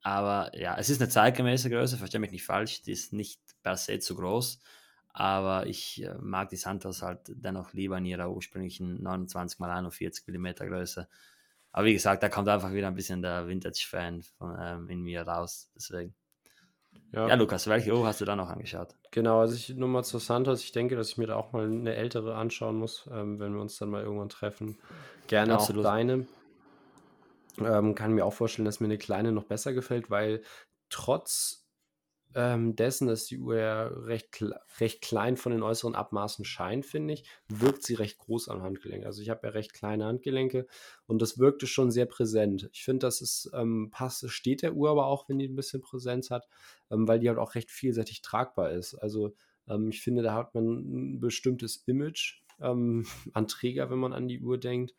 [0.03, 3.77] Aber ja, es ist eine zeitgemäße Größe, verstehe mich nicht falsch, die ist nicht per
[3.77, 4.61] se zu groß
[5.19, 10.29] aber ich äh, mag die Santos halt dennoch lieber in ihrer ursprünglichen 29 x 41
[10.29, 11.09] mm Größe.
[11.73, 14.23] Aber wie gesagt, da kommt einfach wieder ein bisschen der Vintage-Fan
[14.61, 15.71] ähm, in mir raus.
[15.75, 16.15] Deswegen.
[17.13, 17.29] Ja.
[17.29, 17.35] ja.
[17.35, 18.95] Lukas, welche Uhr hast du da noch angeschaut?
[19.11, 20.63] Genau, also ich nur mal zu Santos.
[20.63, 23.61] Ich denke, dass ich mir da auch mal eine ältere anschauen muss, ähm, wenn wir
[23.61, 24.79] uns dann mal irgendwann treffen.
[25.27, 25.85] Gerne Absolut.
[25.85, 26.27] auch deine.
[27.59, 30.43] Ähm, kann mir auch vorstellen, dass mir eine kleine noch besser gefällt, weil
[30.91, 31.66] trotz
[32.35, 34.45] ähm, dessen, dass die Uhr ja recht,
[34.79, 39.07] recht klein von den äußeren Abmaßen scheint, finde ich, wirkt sie recht groß am Handgelenk.
[39.07, 40.67] Also ich habe ja recht kleine Handgelenke
[41.07, 42.69] und das wirkte schon sehr präsent.
[42.73, 45.81] Ich finde, das ist ähm, passt, steht der Uhr aber auch, wenn die ein bisschen
[45.81, 46.47] Präsenz hat,
[46.91, 48.95] ähm, weil die halt auch recht vielseitig tragbar ist.
[48.95, 49.35] Also
[49.69, 50.65] ähm, ich finde, da hat man
[51.15, 54.95] ein bestimmtes Image ähm, an Träger, wenn man an die Uhr denkt.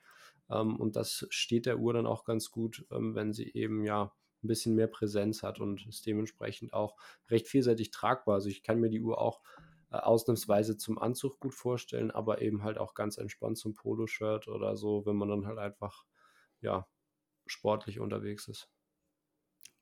[0.50, 4.12] Ähm, und das steht der Uhr dann auch ganz gut, wenn sie eben ja
[4.48, 6.96] ein bisschen mehr Präsenz hat und ist dementsprechend auch
[7.30, 8.36] recht vielseitig tragbar.
[8.36, 9.42] Also ich kann mir die Uhr auch
[9.92, 14.76] äh, ausnahmsweise zum Anzug gut vorstellen, aber eben halt auch ganz entspannt zum Poloshirt oder
[14.76, 16.06] so, wenn man dann halt einfach
[16.62, 16.88] ja
[17.48, 18.70] sportlich unterwegs ist.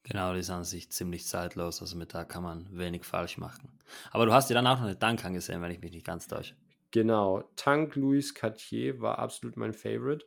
[0.04, 3.78] Genau, die ist an sich ziemlich zeitlos, also mit da kann man wenig falsch machen.
[4.12, 6.28] Aber du hast dir dann auch noch eine Tank angesehen, wenn ich mich nicht ganz
[6.28, 6.56] täusche.
[6.92, 10.26] Genau, Tank Louis Cartier war absolut mein Favorite.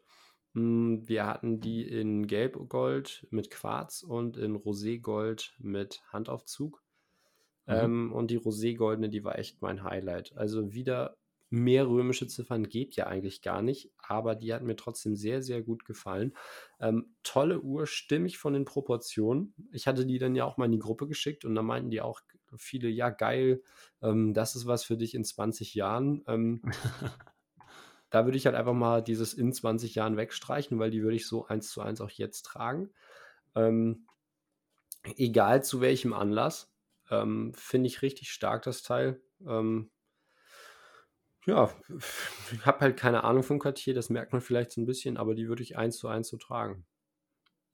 [0.58, 6.82] Hm, wir hatten die in Gelbgold mit Quarz und in Roségold mit Handaufzug.
[7.66, 7.74] Mhm.
[7.74, 10.36] Ähm, und die Roségoldene, die war echt mein Highlight.
[10.36, 11.16] Also wieder
[11.50, 15.62] mehr römische Ziffern geht ja eigentlich gar nicht, aber die hat mir trotzdem sehr, sehr
[15.62, 16.34] gut gefallen.
[16.80, 19.54] Ähm, tolle Uhr, stimmig von den Proportionen.
[19.70, 22.00] Ich hatte die dann ja auch mal in die Gruppe geschickt und da meinten die
[22.00, 22.20] auch
[22.56, 23.62] viele, ja geil,
[24.02, 26.22] ähm, das ist was für dich in 20 Jahren.
[26.26, 26.62] Ähm,
[28.10, 31.26] Da würde ich halt einfach mal dieses in 20 Jahren wegstreichen, weil die würde ich
[31.26, 32.90] so eins zu eins auch jetzt tragen.
[33.54, 34.06] Ähm,
[35.16, 36.72] egal zu welchem Anlass.
[37.10, 39.20] Ähm, Finde ich richtig stark, das Teil.
[39.46, 39.90] Ähm,
[41.46, 41.70] ja,
[42.52, 45.34] ich habe halt keine Ahnung vom Cartier, das merkt man vielleicht so ein bisschen, aber
[45.34, 46.84] die würde ich eins zu eins so tragen.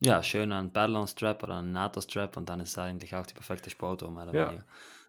[0.04, 3.32] Ja, schön ein Battlon Strap oder ein NATO Strap und dann ist eigentlich auch die
[3.32, 4.64] perfekte Sportuhr, mehr oder ja.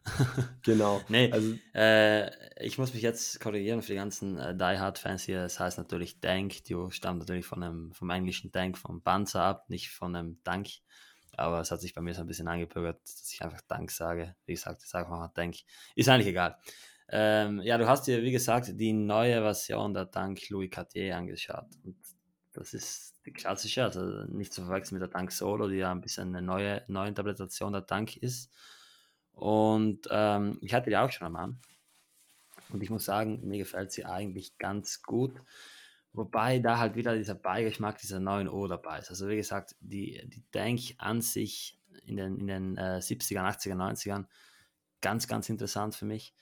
[0.63, 1.01] genau.
[1.09, 5.41] nee, also, äh, ich muss mich jetzt korrigieren für die ganzen äh, Die Hard-Fans hier.
[5.41, 9.41] Es das heißt natürlich Tank, die stammt natürlich von einem, vom englischen Tank, vom Panzer
[9.41, 10.67] ab, nicht von einem Tank.
[11.35, 14.35] Aber es hat sich bei mir so ein bisschen angepögert, dass ich einfach Tank sage.
[14.45, 15.55] Wie gesagt, ich sage mal Tank.
[15.95, 16.57] Ist eigentlich egal.
[17.09, 21.67] Ähm, ja, du hast dir, wie gesagt, die neue Version der Tank Louis Cartier angeschaut.
[21.83, 21.97] Und
[22.55, 26.01] das ist die klassische, also nicht zu verwechseln mit der Tank Solo, die ja ein
[26.01, 28.51] bisschen eine neue, Interpretation der Tank ist.
[29.33, 31.59] Und ähm, ich hatte die auch schon am Arm.
[32.69, 35.41] Und ich muss sagen, mir gefällt sie eigentlich ganz gut.
[36.13, 39.09] Wobei da halt wieder dieser Beigeschmack dieser neuen O dabei ist.
[39.09, 43.75] Also wie gesagt, die, die Tank an sich in den, in den äh, 70ern, 80ern,
[43.75, 44.25] 90ern
[45.01, 46.33] ganz, ganz interessant für mich.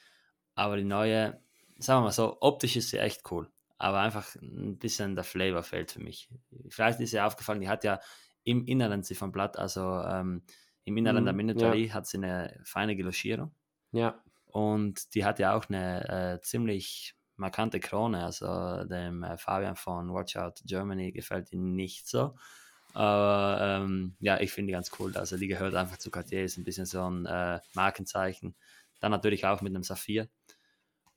[0.54, 1.41] Aber die neue,
[1.80, 3.49] sagen wir mal so, optisch ist sie echt cool.
[3.83, 6.29] Aber einfach ein bisschen der Flavor fehlt für mich.
[6.69, 7.99] Vielleicht ist ihr aufgefallen, die hat ja
[8.45, 10.43] im Inneren Ziffernblatt, also ähm,
[10.85, 11.93] im Inneren mm, der Miniaturie ja.
[11.93, 13.53] hat sie eine feine Geloschierung.
[13.91, 14.23] Ja.
[14.45, 18.23] Und die hat ja auch eine äh, ziemlich markante Krone.
[18.23, 22.35] Also dem äh, Fabian von Watch Out Germany gefällt die nicht so.
[22.93, 25.17] Aber ähm, ja, ich finde die ganz cool.
[25.17, 28.55] Also die gehört einfach zu Cartier, ist ein bisschen so ein äh, Markenzeichen.
[29.01, 30.29] Dann natürlich auch mit einem Saphir.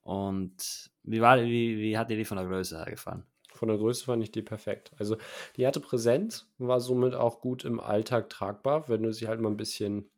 [0.07, 3.25] Und wie, war, wie, wie hat dir die von der Größe her gefallen?
[3.53, 4.93] Von der Größe fand ich die perfekt.
[4.99, 5.17] Also
[5.57, 9.49] die hatte Präsenz, war somit auch gut im Alltag tragbar, wenn du sie halt mal
[9.49, 10.09] ein bisschen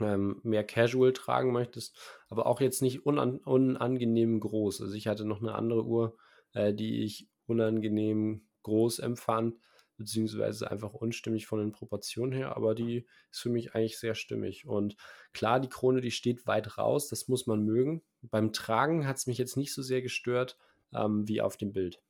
[0.00, 1.96] ähm, mehr casual tragen möchtest,
[2.28, 4.82] aber auch jetzt nicht unan unangenehm groß.
[4.82, 6.18] Also ich hatte noch eine andere Uhr,
[6.52, 9.56] äh, die ich unangenehm groß empfand,
[9.96, 14.66] beziehungsweise einfach unstimmig von den Proportionen her, aber die ist für mich eigentlich sehr stimmig.
[14.66, 14.96] Und
[15.32, 18.02] klar, die Krone, die steht weit raus, das muss man mögen.
[18.22, 20.56] Beim Tragen hat es mich jetzt nicht so sehr gestört
[20.92, 22.02] ähm, wie auf dem Bild.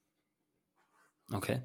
[1.33, 1.63] Okay.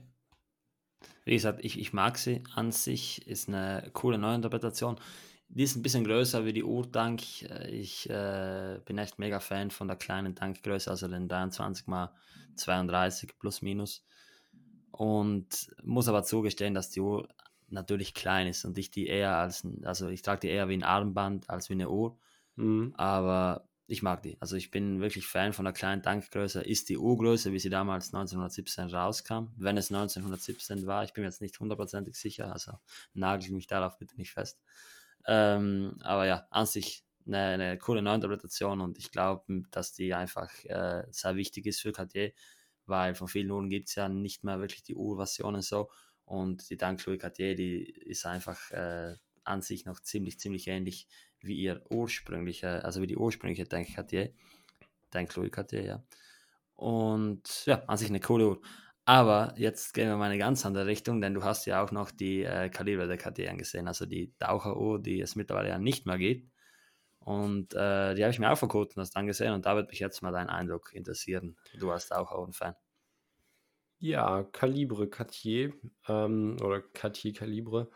[1.25, 4.99] Wie gesagt, ich, ich mag sie an sich, ist eine coole Neuinterpretation.
[5.47, 7.21] Die ist ein bisschen größer wie die Urtank.
[7.69, 12.10] Ich äh, bin echt mega Fan von der kleinen Tankgröße, also den 23 x
[12.55, 14.05] 32 plus minus.
[15.00, 17.30] Und muss aber zugestehen, dass die Uhr
[17.70, 20.84] natürlich klein ist und ich die eher als, also ich trage die eher wie ein
[20.84, 22.18] Armband als wie eine Uhr.
[22.58, 22.96] Mhm.
[22.98, 24.36] Aber ich mag die.
[24.42, 26.60] Also ich bin wirklich Fan von der kleinen Tankgröße.
[26.64, 31.40] Ist die Uhrgröße, wie sie damals 1917 rauskam, wenn es 1917 war, ich bin jetzt
[31.40, 32.74] nicht hundertprozentig sicher, also
[33.14, 34.60] nagel mich darauf bitte nicht fest.
[35.26, 40.52] Ähm, aber ja, an sich eine, eine coole Neuinterpretation und ich glaube, dass die einfach
[40.66, 42.34] äh, sehr wichtig ist für Cartier,
[42.89, 45.89] weil von vielen Uhren gibt es ja nicht mehr wirklich die Uhrversionen so
[46.25, 51.08] und die Tank Louis Cartier, die ist einfach äh, an sich noch ziemlich, ziemlich ähnlich
[51.41, 54.34] wie ihr ursprünglicher, also wie die ursprüngliche Tank Cartier,
[55.36, 56.04] Louis Cartier, ja.
[56.75, 58.62] Und ja, an sich eine coole Uhr.
[59.06, 61.91] Aber jetzt gehen wir mal in eine ganz andere Richtung, denn du hast ja auch
[61.91, 66.06] noch die äh, Kaliber der KT angesehen, also die Taucheruhr, die es mittlerweile ja nicht
[66.06, 66.52] mehr gibt.
[67.30, 70.00] Und äh, die habe ich mir auch vor kurzem erst angesehen und da würde mich
[70.00, 71.58] jetzt mal dein Eindruck interessieren.
[71.78, 72.74] Du hast auch ein Fan.
[74.00, 75.74] Ja, Kalibre Cartier
[76.08, 77.92] ähm, oder Cartier Kalibre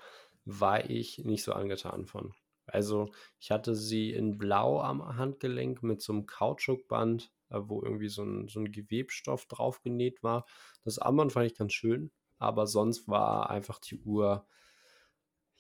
[0.46, 2.34] war ich nicht so angetan von.
[2.68, 8.10] Also ich hatte sie in Blau am Handgelenk mit so einem Kautschukband äh, wo irgendwie
[8.10, 10.46] so ein, so ein Gewebstoff drauf genäht war.
[10.84, 14.46] Das Armband fand ich ganz schön, aber sonst war einfach die Uhr,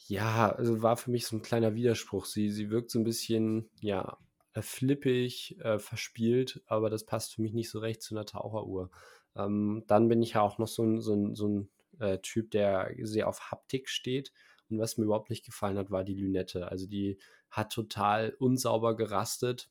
[0.07, 2.25] ja, also war für mich so ein kleiner Widerspruch.
[2.25, 4.17] Sie, sie wirkt so ein bisschen, ja,
[4.53, 8.89] äh, flippig, äh, verspielt, aber das passt für mich nicht so recht zu einer Taucheruhr.
[9.35, 12.51] Ähm, dann bin ich ja auch noch so ein, so ein, so ein äh, Typ,
[12.51, 14.31] der sehr auf Haptik steht.
[14.69, 16.69] Und was mir überhaupt nicht gefallen hat, war die Lünette.
[16.69, 17.17] Also die
[17.49, 19.69] hat total unsauber gerastet.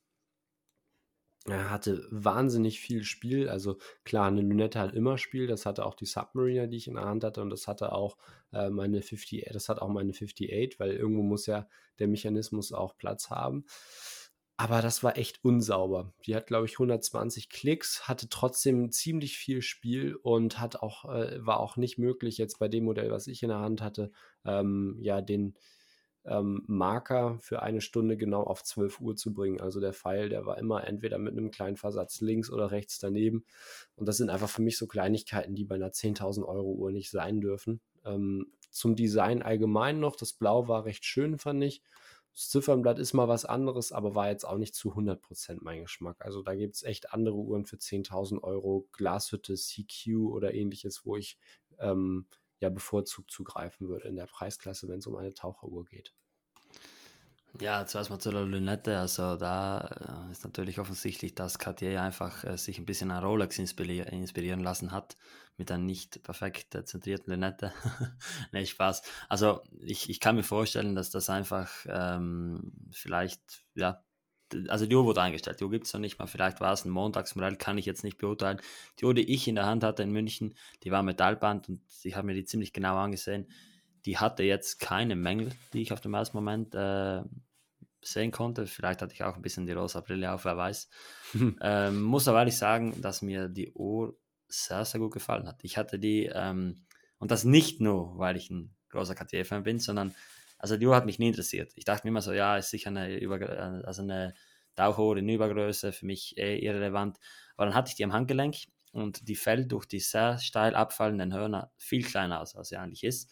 [1.48, 3.48] Er hatte wahnsinnig viel Spiel.
[3.48, 5.46] Also klar, eine Lünette hat immer Spiel.
[5.46, 7.42] Das hatte auch die Submariner, die ich in der Hand hatte.
[7.42, 8.16] Und das hatte auch
[8.52, 12.96] äh, meine 50, das hat auch meine 58, weil irgendwo muss ja der Mechanismus auch
[12.96, 13.64] Platz haben.
[14.56, 16.12] Aber das war echt unsauber.
[16.24, 21.44] Die hat, glaube ich, 120 Klicks, hatte trotzdem ziemlich viel Spiel und hat auch, äh,
[21.44, 24.12] war auch nicht möglich, jetzt bei dem Modell, was ich in der Hand hatte,
[24.44, 25.54] ähm, ja, den,
[26.24, 29.60] ähm, Marker für eine Stunde genau auf 12 Uhr zu bringen.
[29.60, 33.44] Also der Pfeil, der war immer entweder mit einem kleinen Versatz links oder rechts daneben.
[33.96, 37.10] Und das sind einfach für mich so Kleinigkeiten, die bei einer 10.000 Euro Uhr nicht
[37.10, 37.80] sein dürfen.
[38.04, 41.82] Ähm, zum Design allgemein noch, das Blau war recht schön, fand ich.
[42.34, 46.24] Das Ziffernblatt ist mal was anderes, aber war jetzt auch nicht zu 100% mein Geschmack.
[46.24, 51.16] Also da gibt es echt andere Uhren für 10.000 Euro, Glashütte, CQ oder ähnliches, wo
[51.16, 51.36] ich
[51.78, 52.26] ähm,
[52.62, 56.14] ja bevorzugt zugreifen würde in der Preisklasse, wenn es um eine Taucheruhr geht.
[57.60, 58.98] Ja, zuerst mal zu der Lünette.
[58.98, 63.58] Also da äh, ist natürlich offensichtlich, dass Cartier einfach äh, sich ein bisschen an Rolex
[63.58, 65.18] inspirier inspirieren lassen hat
[65.58, 67.72] mit einer nicht perfekt zentrierten Lünette.
[68.52, 69.02] nee, Spaß.
[69.28, 74.02] Also ich, ich kann mir vorstellen, dass das einfach ähm, vielleicht, ja,
[74.68, 76.84] also die Uhr wurde eingestellt, die Uhr gibt es noch nicht mal, vielleicht war es
[76.84, 78.60] ein Montagsmodell, kann ich jetzt nicht beurteilen.
[78.98, 82.16] Die Uhr, die ich in der Hand hatte in München, die war Metallband und ich
[82.16, 83.48] habe mir die ziemlich genau angesehen.
[84.04, 87.22] Die hatte jetzt keine Mängel, die ich auf dem ersten Moment äh,
[88.02, 88.66] sehen konnte.
[88.66, 90.88] Vielleicht hatte ich auch ein bisschen die rosa Brille auf, wer weiß.
[91.60, 94.16] ähm, muss aber ehrlich sagen, dass mir die Uhr
[94.48, 95.60] sehr, sehr gut gefallen hat.
[95.62, 96.84] Ich hatte die, ähm,
[97.18, 100.14] und das nicht nur, weil ich ein großer Cartier-Fan bin, sondern
[100.62, 101.72] also die Uhr hat mich nie interessiert.
[101.74, 104.34] Ich dachte mir immer so, ja, ist sicher eine, Über also eine
[104.76, 107.18] Tauchuhr in Übergröße, für mich eh irrelevant.
[107.56, 108.56] Aber dann hatte ich die am Handgelenk
[108.92, 113.02] und die fällt durch die sehr steil abfallenden Hörner viel kleiner aus, als sie eigentlich
[113.02, 113.28] ist.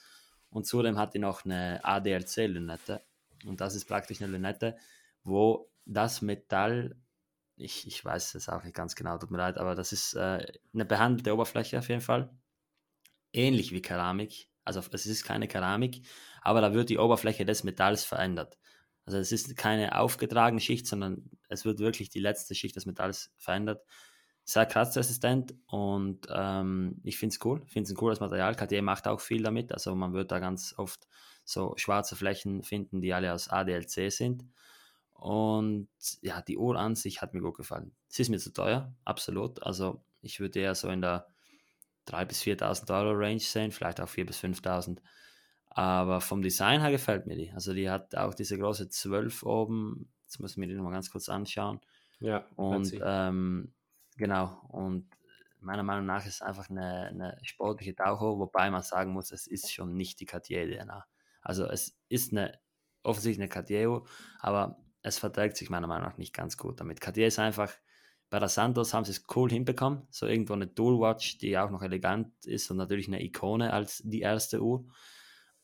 [0.51, 3.05] Und zudem hat die noch eine ADLC-Lünette.
[3.47, 4.77] Und das ist praktisch eine Lünette,
[5.23, 6.97] wo das Metall,
[7.57, 10.45] ich, ich weiß es auch nicht ganz genau, tut mir leid, aber das ist äh,
[10.75, 12.37] eine behandelte Oberfläche auf jeden Fall.
[13.33, 14.50] Ähnlich wie Keramik.
[14.65, 16.07] Also es ist keine Keramik,
[16.43, 18.59] aber da wird die Oberfläche des Metalls verändert.
[19.05, 23.33] Also es ist keine aufgetragene Schicht, sondern es wird wirklich die letzte Schicht des Metalls
[23.37, 23.83] verändert.
[24.45, 28.55] Sehr kratzresistent und ähm, ich finde es cool, finde es ein cooles Material.
[28.55, 31.07] KTM macht auch viel damit, also man wird da ganz oft
[31.45, 34.45] so schwarze Flächen finden, die alle aus ADLC sind.
[35.13, 35.89] Und
[36.23, 37.95] ja, die Uhr an sich hat mir gut gefallen.
[38.09, 39.63] Sie ist mir zu teuer, absolut.
[39.63, 41.27] Also ich würde eher so in der
[42.11, 44.99] 3.000 bis 4.000 Euro Range sehen, vielleicht auch 4.000 bis 5.000.
[45.71, 47.53] Aber vom Design her gefällt mir die.
[47.53, 50.11] Also die hat auch diese große 12 oben.
[50.25, 51.81] Jetzt muss ich mir die nochmal ganz kurz anschauen.
[52.19, 53.73] Ja, und ähm,
[54.17, 54.61] genau.
[54.69, 55.09] Und
[55.61, 59.47] meiner Meinung nach ist es einfach eine, eine sportliche Tauchuhr, wobei man sagen muss, es
[59.47, 61.07] ist schon nicht die Cartier-DNA.
[61.43, 62.59] Also es ist eine
[63.03, 64.03] offensichtlich eine Cartier,
[64.41, 67.01] aber es verträgt sich meiner Meinung nach nicht ganz gut damit.
[67.01, 67.73] Cartier ist einfach,
[68.31, 71.83] bei der Santos haben sie es cool hinbekommen, so irgendwo eine Dual-Watch, die auch noch
[71.83, 74.87] elegant ist und natürlich eine Ikone als die erste Uhr.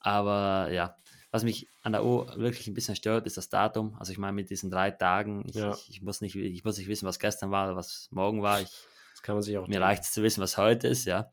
[0.00, 0.96] Aber ja,
[1.30, 3.96] was mich an der Uhr wirklich ein bisschen stört, ist das Datum.
[3.98, 5.74] Also ich meine, mit diesen drei Tagen, ich, ja.
[5.74, 8.60] ich, ich, muss, nicht, ich muss nicht wissen, was gestern war oder was morgen war.
[8.60, 8.70] Ich,
[9.12, 11.30] das kann man sich auch Mir reicht es zu wissen, was heute ist, ja.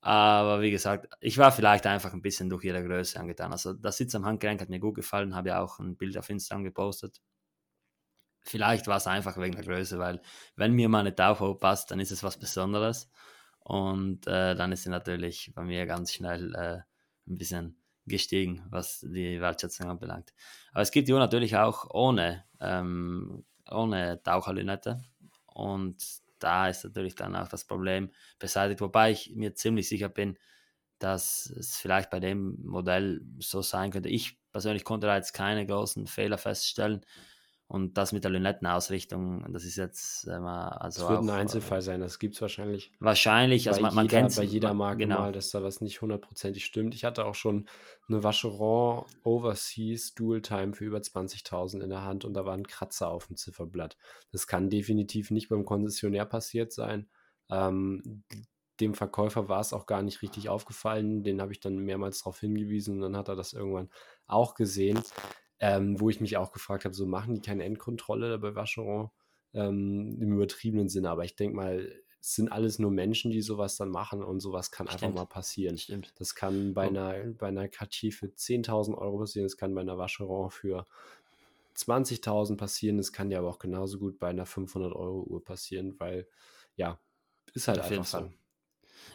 [0.00, 3.52] Aber wie gesagt, ich war vielleicht einfach ein bisschen durch ihre Größe angetan.
[3.52, 6.30] Also das Sitz am Handgelenk hat mir gut gefallen, habe ja auch ein Bild auf
[6.30, 7.20] Instagram gepostet.
[8.48, 10.20] Vielleicht war es einfach wegen der Größe, weil
[10.56, 13.10] wenn mir mal eine Tauchhose passt, dann ist es was Besonderes.
[13.60, 16.78] Und äh, dann ist sie natürlich bei mir ganz schnell äh,
[17.30, 20.32] ein bisschen gestiegen, was die Wertschätzung anbelangt.
[20.72, 25.02] Aber es gibt die Uhr natürlich auch ohne, ähm, ohne Taucherlünette.
[25.46, 26.02] Und
[26.38, 30.38] da ist natürlich dann auch das Problem beseitigt, wobei ich mir ziemlich sicher bin,
[30.98, 34.08] dass es vielleicht bei dem Modell so sein könnte.
[34.08, 37.04] Ich persönlich konnte da jetzt keine großen Fehler feststellen.
[37.70, 41.04] Und das mit der Lünettenausrichtung, das ist jetzt äh, also.
[41.04, 42.92] Es wird ein Einzelfall sein, das gibt es wahrscheinlich.
[42.98, 45.18] Wahrscheinlich, also man, man kennt Bei jeder Marke genau.
[45.20, 46.94] mal, dass da was nicht hundertprozentig stimmt.
[46.94, 47.68] Ich hatte auch schon
[48.08, 52.66] eine Vacheron Overseas Dual Time für über 20.000 in der Hand und da war ein
[52.66, 53.98] Kratzer auf dem Zifferblatt.
[54.32, 57.06] Das kann definitiv nicht beim Konzessionär passiert sein.
[57.50, 58.24] Ähm,
[58.80, 61.22] dem Verkäufer war es auch gar nicht richtig aufgefallen.
[61.22, 63.90] Den habe ich dann mehrmals darauf hingewiesen und dann hat er das irgendwann
[64.26, 65.02] auch gesehen.
[65.60, 69.10] Ähm, wo ich mich auch gefragt habe, so machen die keine Endkontrolle bei Vacheron
[69.54, 71.10] ähm, im übertriebenen Sinne.
[71.10, 74.70] Aber ich denke mal, es sind alles nur Menschen, die sowas dann machen und sowas
[74.70, 75.02] kann Stimmt.
[75.02, 75.78] einfach mal passieren.
[75.78, 76.12] Stimmt.
[76.16, 76.90] Das kann bei, oh.
[76.90, 80.86] einer, bei einer Cartier für 10.000 Euro passieren, das kann bei einer Vacheron für
[81.76, 85.94] 20.000 passieren, das kann ja aber auch genauso gut bei einer 500 Euro Uhr passieren,
[85.98, 86.26] weil
[86.76, 87.00] ja,
[87.54, 88.30] ist halt Auf einfach so.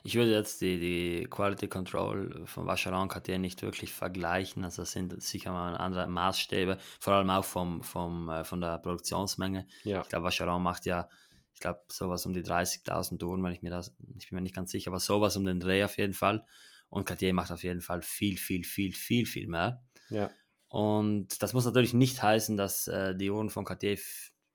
[0.04, 4.64] Ich würde jetzt die, die Quality Control von Vacheron Cartier nicht wirklich vergleichen.
[4.64, 8.80] Also das sind sicher mal andere Maßstäbe, vor allem auch vom, vom, äh, von der
[8.80, 9.68] Produktionsmenge.
[9.84, 10.02] Ja.
[10.02, 11.10] Ich glaube, Vacheron macht ja,
[11.54, 14.56] ich glaube, sowas um die 30.000 Touren, wenn ich mir das, ich bin mir nicht
[14.56, 16.46] ganz sicher, aber sowas um den Dreh auf jeden Fall.
[16.90, 19.84] Und Cartier macht auf jeden Fall viel, viel, viel, viel, viel mehr.
[20.10, 20.30] Ja.
[20.68, 23.98] Und das muss natürlich nicht heißen, dass äh, die Uhren von Cartier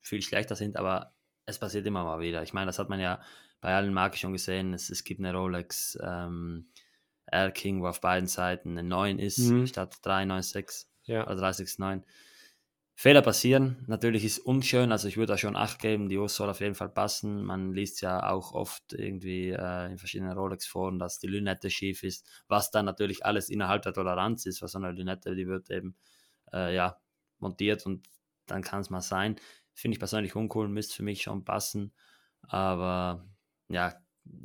[0.01, 1.15] viel schlechter sind, aber
[1.47, 2.43] es passiert immer mal wieder.
[2.43, 3.21] Ich meine, das hat man ja
[3.61, 6.71] bei allen Marken schon gesehen, es, es gibt eine Rolex ähm,
[7.31, 9.67] Air King, wo auf beiden Seiten eine 9 ist, mhm.
[9.67, 11.25] statt 396 ja.
[11.27, 12.09] oder 369.
[13.01, 16.51] Fehler passieren, natürlich ist unschön, also ich würde da schon Acht geben, die Uhr soll
[16.51, 17.45] auf jeden Fall passen.
[17.45, 22.27] Man liest ja auch oft irgendwie äh, in verschiedenen Rolex-Foren, dass die Lünette schief ist,
[22.49, 25.95] was dann natürlich alles innerhalb der Toleranz ist, weil so eine Lünette, die wird eben
[26.53, 27.01] äh, ja,
[27.39, 28.09] montiert und
[28.47, 29.37] dann kann es mal sein.
[29.75, 31.93] Finde ich persönlich uncool, müsste für mich schon passen,
[32.43, 33.25] aber
[33.69, 33.95] ja,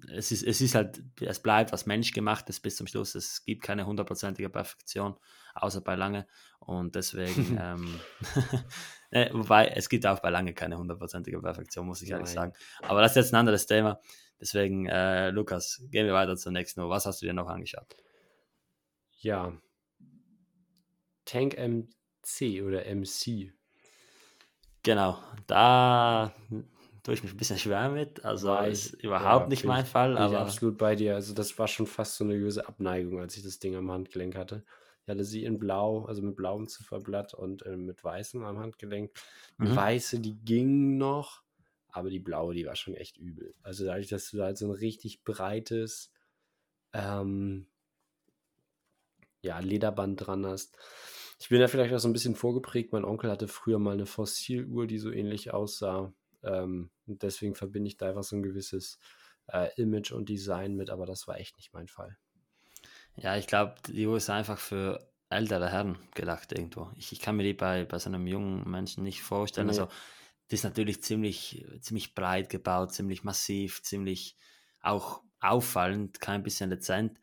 [0.09, 3.15] es ist, es ist halt, es bleibt was Menschgemachtes bis zum Schluss.
[3.15, 5.17] Es gibt keine hundertprozentige Perfektion,
[5.55, 6.27] außer bei Lange.
[6.59, 7.99] Und deswegen, ähm,
[9.11, 12.19] äh, wobei es gibt auch bei Lange keine hundertprozentige Perfektion, muss ich Nein.
[12.19, 12.53] ehrlich sagen.
[12.81, 13.99] Aber das ist jetzt ein anderes Thema.
[14.39, 16.89] Deswegen, äh, Lukas, gehen wir weiter zur nächsten Uhr.
[16.89, 17.95] Was hast du dir noch angeschaut?
[19.19, 19.53] Ja,
[21.25, 23.53] Tank MC oder MC.
[24.83, 26.33] Genau, da
[27.03, 28.23] tue ich mich ein bisschen schwer mit.
[28.23, 30.13] Also Weil, ist überhaupt ja, nicht mein Fall.
[30.13, 31.15] Bin aber ich absolut bei dir.
[31.15, 34.35] Also das war schon fast so eine böse Abneigung, als ich das Ding am Handgelenk
[34.35, 34.63] hatte.
[35.03, 39.11] Ich hatte sie in blau, also mit blauem Zifferblatt und äh, mit weißem am Handgelenk.
[39.59, 39.75] Die mhm.
[39.75, 41.43] weiße, die ging noch,
[41.89, 43.53] aber die blaue, die war schon echt übel.
[43.63, 46.09] Also dadurch, dass du da halt so ein richtig breites
[46.93, 47.67] ähm,
[49.41, 50.77] ja, Lederband dran hast.
[51.37, 52.93] Ich bin da vielleicht auch so ein bisschen vorgeprägt.
[52.93, 56.13] Mein Onkel hatte früher mal eine Fossiluhr, die so ähnlich aussah.
[56.43, 58.99] Ähm, deswegen verbinde ich da einfach so ein gewisses
[59.47, 62.17] äh, Image und Design mit, aber das war echt nicht mein Fall.
[63.15, 66.89] Ja, ich glaube, die Uhr ist einfach für ältere Herren gedacht irgendwo.
[66.95, 69.67] Ich, ich kann mir die bei, bei so einem jungen Menschen nicht vorstellen.
[69.67, 69.73] Nee.
[69.73, 69.87] Also,
[70.49, 74.37] die ist natürlich ziemlich, ziemlich breit gebaut, ziemlich massiv, ziemlich
[74.81, 77.19] auch auffallend, kein bisschen dezent.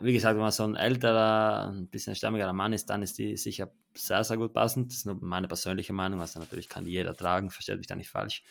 [0.00, 3.36] Wie gesagt, wenn man so ein älterer, ein bisschen stämmigerer Mann ist, dann ist die
[3.36, 4.90] sicher sehr, sehr gut passend.
[4.90, 6.20] Das ist nur meine persönliche Meinung.
[6.20, 8.42] Also natürlich kann jeder tragen, versteht mich da nicht falsch.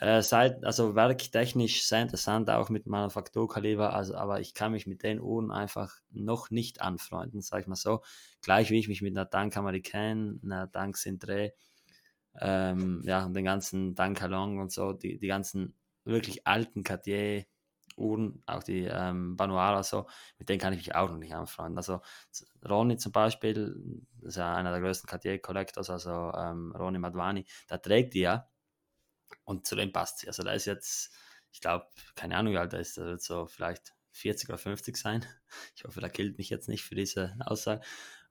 [0.00, 5.02] Äh, seit, also werktechnisch sehr interessant, auch mit Manufakturkaliber, also, aber ich kann mich mit
[5.02, 8.02] den Uhren einfach noch nicht anfreunden, sag ich mal so.
[8.40, 11.52] Gleich wie ich mich mit einer Dank American, einer Dank Sintre,
[12.40, 15.74] ähm, ja, und den ganzen Dank Halong und so, die, die ganzen
[16.04, 17.46] wirklich alten Cartier
[17.98, 20.06] Uhren, auch die ähm, Banuara so,
[20.38, 21.76] mit denen kann ich mich auch noch nicht anfreunden.
[21.76, 22.00] Also
[22.68, 27.82] Ronny zum Beispiel, ist ja einer der größten Cartier Collectors, also ähm, Ronny Madwani, der
[27.82, 28.48] trägt die ja
[29.44, 30.28] und zu dem passt sie.
[30.28, 31.14] Also da ist jetzt,
[31.52, 34.96] ich glaube, keine Ahnung, wie alt er ist, er wird so vielleicht 40 oder 50
[34.96, 35.24] sein.
[35.76, 37.80] Ich hoffe, der killt mich jetzt nicht für diese Aussage.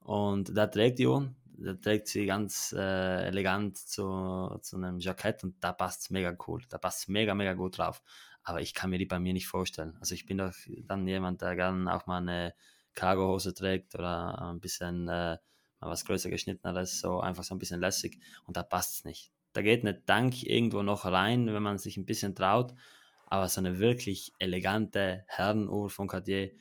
[0.02, 5.44] Und da trägt die Uhr, da trägt sie ganz äh, elegant zu, zu einem Jackett
[5.44, 6.64] und da passt es mega cool.
[6.70, 8.04] Da passt es mega, mega gut drauf.
[8.48, 9.98] Aber ich kann mir die bei mir nicht vorstellen.
[10.00, 10.54] Also ich bin doch
[10.86, 12.54] dann jemand, der gerne auch mal eine
[12.94, 15.38] Cargohose trägt oder ein bisschen äh,
[15.82, 18.18] mal was größer geschnitteneres, so einfach so ein bisschen lässig.
[18.46, 19.34] Und da passt es nicht.
[19.52, 22.74] Da geht eine Dank irgendwo noch rein, wenn man sich ein bisschen traut.
[23.26, 26.52] Aber so eine wirklich elegante Herrenuhr von Cartier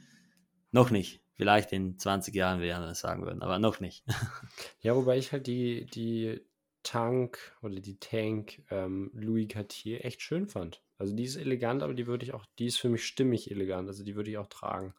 [0.72, 1.22] noch nicht.
[1.34, 4.05] Vielleicht in 20 Jahren, wie andere sagen würden, aber noch nicht.
[4.80, 6.41] ja, wobei ich halt die, die
[6.87, 10.82] Tank oder die Tank ähm, Louis Cartier echt schön fand.
[10.99, 13.89] Also die ist elegant, aber die würde ich auch, die ist für mich stimmig elegant,
[13.89, 14.95] also die würde ich auch tragen.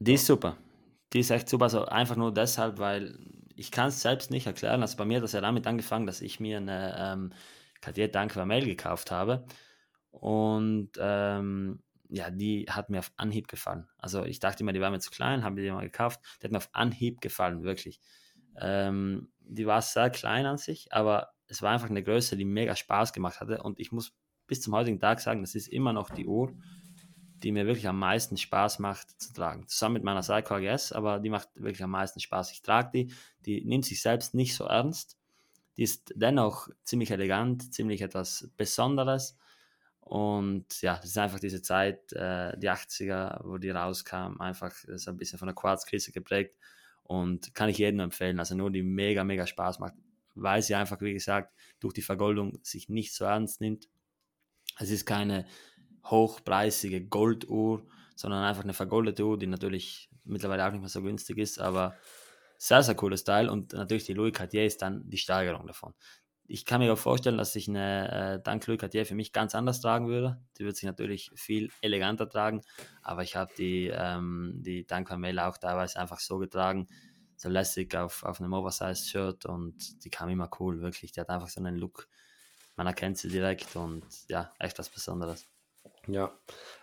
[0.00, 0.56] Die ist super.
[1.12, 3.18] Die ist echt super, also einfach nur deshalb, weil
[3.54, 4.82] ich kann es selbst nicht erklären.
[4.82, 7.32] Also bei mir hat das ja damit angefangen, dass ich mir eine ähm,
[7.80, 9.44] Cartier Tank Vermel gekauft habe
[10.10, 13.88] und ähm, ja, die hat mir auf Anhieb gefallen.
[13.98, 16.20] Also ich dachte immer, die war mir zu klein, habe die mal gekauft.
[16.40, 18.00] Die hat mir auf Anhieb gefallen, wirklich.
[18.60, 22.76] Ähm, die war sehr klein an sich, aber es war einfach eine Größe, die mega
[22.76, 23.62] Spaß gemacht hatte.
[23.62, 24.14] Und ich muss
[24.46, 26.52] bis zum heutigen Tag sagen, das ist immer noch die Uhr,
[27.42, 29.66] die mir wirklich am meisten Spaß macht zu tragen.
[29.66, 32.52] Zusammen mit meiner Seiko AGS, aber die macht wirklich am meisten Spaß.
[32.52, 33.14] Ich trage die,
[33.46, 35.16] die nimmt sich selbst nicht so ernst.
[35.76, 39.38] Die ist dennoch ziemlich elegant, ziemlich etwas Besonderes
[40.10, 45.06] und ja, das ist einfach diese Zeit, äh, die 80er, wo die rauskam, einfach ist
[45.06, 46.56] ein bisschen von der Quarzkrise geprägt
[47.10, 48.38] und kann ich jedem empfehlen.
[48.38, 49.94] Also nur die mega, mega Spaß macht,
[50.36, 53.88] weil sie einfach, wie gesagt, durch die Vergoldung sich nicht so ernst nimmt.
[54.78, 55.44] Es ist keine
[56.04, 57.84] hochpreisige Golduhr,
[58.14, 61.96] sondern einfach eine vergoldete Uhr, die natürlich mittlerweile auch nicht mehr so günstig ist, aber
[62.58, 65.94] sehr, sehr cooles Teil und natürlich die Louis Cartier ist dann die Steigerung davon
[66.50, 69.80] ich kann mir auch vorstellen, dass ich eine äh, Dank Cartier für mich ganz anders
[69.80, 70.40] tragen würde.
[70.58, 72.62] Die würde sich natürlich viel eleganter tragen,
[73.02, 76.88] aber ich habe die, ähm, die Dank Mela auch teilweise einfach so getragen,
[77.36, 81.12] so lässig auf, auf einem Oversize-Shirt und die kam immer cool, wirklich.
[81.12, 82.08] Die hat einfach so einen Look,
[82.74, 85.46] man erkennt sie direkt und ja, echt was Besonderes.
[86.08, 86.32] Ja,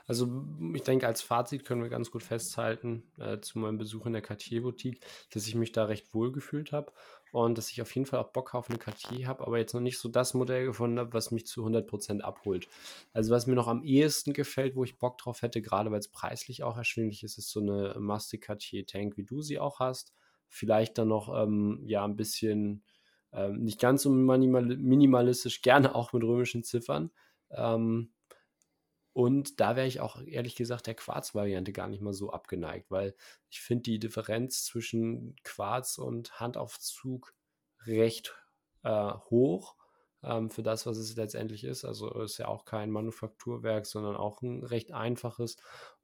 [0.05, 4.13] also ich denke, als Fazit können wir ganz gut festhalten äh, zu meinem Besuch in
[4.13, 6.93] der Cartier-Boutique, dass ich mich da recht wohl gefühlt habe
[7.31, 9.81] und dass ich auf jeden Fall auch Bock auf eine Cartier habe, aber jetzt noch
[9.81, 12.67] nicht so das Modell gefunden habe, was mich zu 100% abholt.
[13.13, 16.07] Also was mir noch am ehesten gefällt, wo ich Bock drauf hätte, gerade weil es
[16.07, 20.13] preislich auch erschwinglich ist, ist so eine Mastic Cartier Tank, wie du sie auch hast.
[20.47, 22.83] Vielleicht dann noch ähm, ja ein bisschen
[23.33, 27.11] ähm, nicht ganz so minimalistisch, gerne auch mit römischen Ziffern.
[27.51, 28.11] Ähm,
[29.17, 33.15] und da wäre ich auch ehrlich gesagt der Quarz-Variante gar nicht mal so abgeneigt, weil
[33.49, 37.33] ich finde die Differenz zwischen Quarz und Handaufzug
[37.87, 38.35] recht
[38.83, 39.75] äh, hoch
[40.21, 41.83] ähm, für das, was es letztendlich ist.
[41.83, 45.57] Also ist ja auch kein Manufakturwerk, sondern auch ein recht einfaches.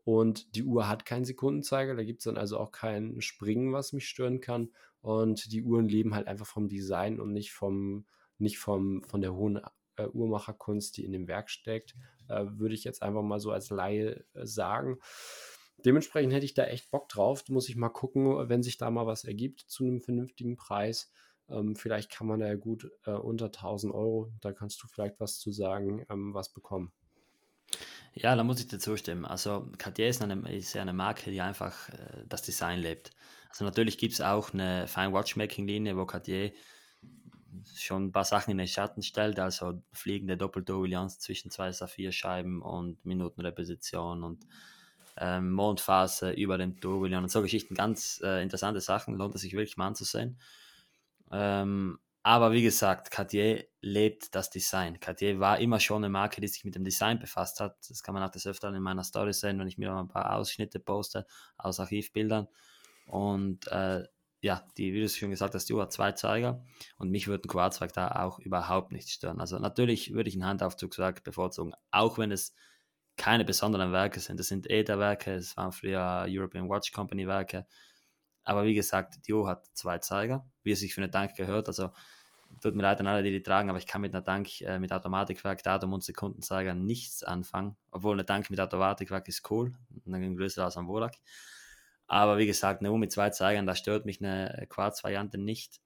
[0.03, 3.93] Und die Uhr hat keinen Sekundenzeiger, da gibt es dann also auch kein Springen, was
[3.93, 4.72] mich stören kann.
[5.01, 8.07] Und die Uhren leben halt einfach vom Design und nicht vom,
[8.39, 9.61] nicht vom, von der hohen
[9.98, 11.96] äh, Uhrmacherkunst, die in dem Werk steckt,
[12.28, 14.98] äh, würde ich jetzt einfach mal so als Laie äh, sagen.
[15.86, 17.48] Dementsprechend hätte ich da echt Bock drauf.
[17.50, 21.12] Muss ich mal gucken, wenn sich da mal was ergibt zu einem vernünftigen Preis.
[21.50, 25.20] Ähm, vielleicht kann man da ja gut äh, unter 1000 Euro, da kannst du vielleicht
[25.20, 26.94] was zu sagen, ähm, was bekommen.
[28.14, 29.26] Ja, da muss ich dir zustimmen.
[29.26, 33.12] Also Cartier ist, eine, ist eine Marke, die einfach äh, das Design lebt.
[33.50, 36.54] Also natürlich gibt es auch eine Fine Watchmaking-Linie, wo Cartier
[37.76, 43.04] schon ein paar Sachen in den Schatten stellt, also fliegende Doppelturbulenz zwischen zwei Saphirscheiben und
[43.06, 44.45] Minutenreposition und
[45.18, 49.54] ähm, Mondphase über dem Tourbillon und so Geschichten, ganz äh, interessante Sachen, lohnt es sich
[49.54, 50.39] wirklich mal anzusehen.
[51.32, 54.99] Ähm, aber wie gesagt, Cartier lebt das Design.
[55.01, 57.76] Cartier war immer schon eine Marke, die sich mit dem Design befasst hat.
[57.89, 60.08] Das kann man auch des Öfteren in meiner Story sehen, wenn ich mir mal ein
[60.08, 61.26] paar Ausschnitte poste
[61.58, 62.47] aus Archivbildern.
[63.08, 64.04] Und äh,
[64.44, 66.66] ja, die, wie du es schon gesagt hast, die Uhr hat zwei Zeiger
[66.98, 69.39] und mich würde ein Quarzwerk da auch überhaupt nicht stören.
[69.39, 72.54] Also natürlich würde ich ein Handaufzugswerk bevorzugen, auch wenn es
[73.16, 74.38] keine besonderen Werke sind.
[74.41, 77.66] Das sind ETA-Werke, es waren früher European Watch Company Werke.
[78.44, 81.70] Aber wie gesagt, Uhr hat zwei Zeiger, wie es sich für eine Tank gehört.
[81.70, 81.91] Also
[82.62, 84.78] tut mir leid an alle, die die tragen, aber ich kann mit einer Tank äh,
[84.78, 87.78] mit Automatikwerk, Datum und Sekundenzeiger nichts anfangen.
[87.91, 89.74] Obwohl eine Tank mit Automatikwerk ist cool,
[90.04, 91.16] dann größer als am Worak.
[92.14, 95.82] Aber wie gesagt, eine Uhr mit zwei Zeigern, da stört mich eine Quarz-Variante nicht.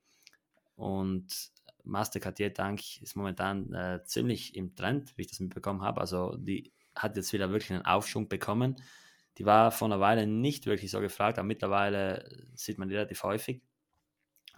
[0.76, 1.52] Und
[1.86, 6.02] Master Cartier Tank ist momentan äh, ziemlich im Trend, wie ich das mitbekommen habe.
[6.02, 8.76] Also die hat jetzt wieder wirklich einen Aufschwung bekommen.
[9.38, 13.24] Die war vor einer Weile nicht wirklich so gefragt, aber mittlerweile sieht man die relativ
[13.24, 13.62] häufig.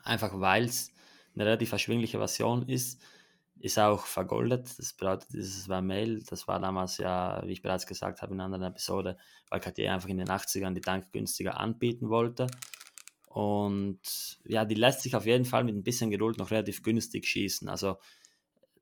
[0.01, 0.91] Einfach weil es
[1.35, 2.99] eine relativ erschwingliche Version ist.
[3.59, 4.77] Ist auch vergoldet.
[4.77, 8.45] Das bedeutet, dieses Vermeil, das war damals ja, wie ich bereits gesagt habe in einer
[8.45, 9.17] anderen Episode,
[9.49, 12.47] weil Cartier einfach in den 80ern die Tank günstiger anbieten wollte.
[13.27, 13.99] Und
[14.45, 17.69] ja, die lässt sich auf jeden Fall mit ein bisschen Geduld noch relativ günstig schießen.
[17.69, 17.97] Also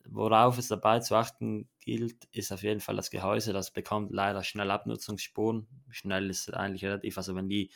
[0.06, 3.54] worauf es dabei zu achten gilt, ist auf jeden Fall das Gehäuse.
[3.54, 5.68] Das bekommt leider schnell Abnutzungsspuren.
[5.90, 7.72] Schnell ist eigentlich relativ, also wenn die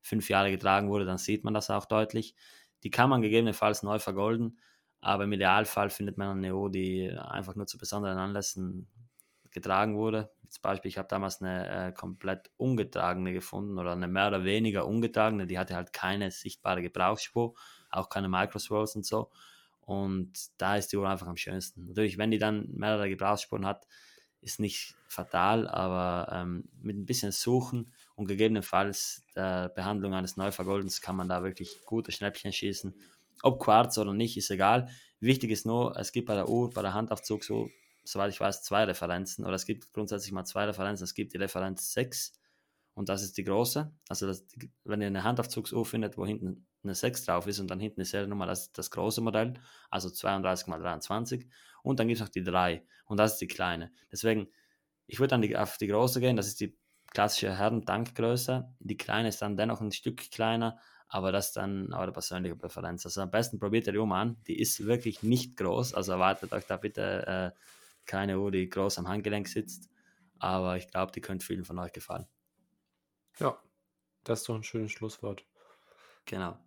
[0.00, 2.34] fünf Jahre getragen wurde, dann sieht man das auch deutlich.
[2.84, 4.58] Die kann man gegebenenfalls neu vergolden.
[5.04, 8.88] Aber im Idealfall findet man eine Neo, die einfach nur zu besonderen Anlässen
[9.50, 10.32] getragen wurde.
[10.48, 14.86] Zum Beispiel, ich habe damals eine äh, komplett ungetragene gefunden oder eine mehr oder weniger
[14.86, 17.54] ungetragene, die hatte halt keine sichtbare Gebrauchsspur,
[17.90, 19.30] auch keine Microswirls und so.
[19.82, 21.84] Und da ist die Uhr einfach am schönsten.
[21.84, 23.86] Natürlich, wenn die dann mehrere Gebrauchsspuren hat,
[24.40, 31.02] ist nicht fatal, aber ähm, mit ein bisschen Suchen und gegebenenfalls der Behandlung eines Neuvergoldens
[31.02, 32.94] kann man da wirklich gute Schnäppchen schießen
[33.44, 34.88] ob Quarz oder nicht, ist egal.
[35.20, 37.68] Wichtig ist nur, es gibt bei der Uhr, bei der Handaufzug so,
[38.04, 39.44] soweit ich weiß, zwei Referenzen.
[39.44, 41.04] Oder es gibt grundsätzlich mal zwei Referenzen.
[41.04, 42.32] Es gibt die Referenz 6
[42.94, 43.92] und das ist die große.
[44.08, 44.46] Also das,
[44.84, 48.06] wenn ihr eine Handaufzugsuhr findet, wo hinten eine 6 drauf ist und dann hinten die
[48.06, 49.54] Seriennummer, das ist das große Modell,
[49.90, 51.48] also 32 x 23.
[51.82, 53.92] Und dann gibt es noch die 3 und das ist die kleine.
[54.10, 54.48] Deswegen,
[55.06, 56.78] ich würde dann die, auf die große gehen, das ist die
[57.10, 58.74] klassische Herren-Tankgröße.
[58.80, 60.78] Die kleine ist dann dennoch ein Stück kleiner,
[61.14, 63.06] aber das ist dann eure persönliche Präferenz.
[63.06, 64.36] Also am besten probiert ihr die Uhr an.
[64.48, 67.58] Die ist wirklich nicht groß, also erwartet euch da bitte äh,
[68.04, 69.88] keine Uhr, die groß am Handgelenk sitzt.
[70.40, 72.26] Aber ich glaube, die könnte vielen von euch gefallen.
[73.38, 73.56] Ja,
[74.24, 75.44] das ist doch ein schönes Schlusswort.
[76.24, 76.58] Genau.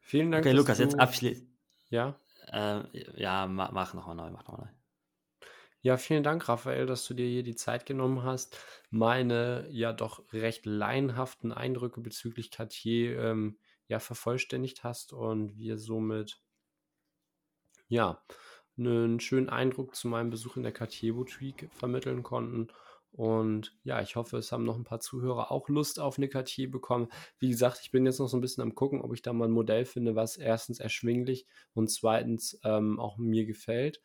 [0.00, 0.46] Vielen Dank.
[0.46, 1.46] Okay, Lukas, jetzt abschließend.
[1.90, 2.18] Ja?
[2.50, 2.80] Äh,
[3.20, 4.83] ja, mach nochmal neu, mach nochmal neu.
[5.86, 8.58] Ja, vielen Dank, Raphael, dass du dir hier die Zeit genommen hast,
[8.90, 16.40] meine ja doch recht laienhaften Eindrücke bezüglich Cartier ähm, ja vervollständigt hast und wir somit
[17.88, 18.22] ja
[18.78, 22.68] einen schönen Eindruck zu meinem Besuch in der Cartier Boutique vermitteln konnten.
[23.12, 26.70] Und ja, ich hoffe, es haben noch ein paar Zuhörer auch Lust auf eine Cartier
[26.70, 27.08] bekommen.
[27.38, 29.44] Wie gesagt, ich bin jetzt noch so ein bisschen am gucken, ob ich da mal
[29.48, 34.00] ein Modell finde, was erstens erschwinglich und zweitens ähm, auch mir gefällt.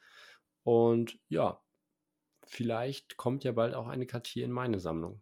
[0.64, 1.62] Und ja,
[2.50, 5.22] vielleicht kommt ja bald auch eine Cartier in meine Sammlung.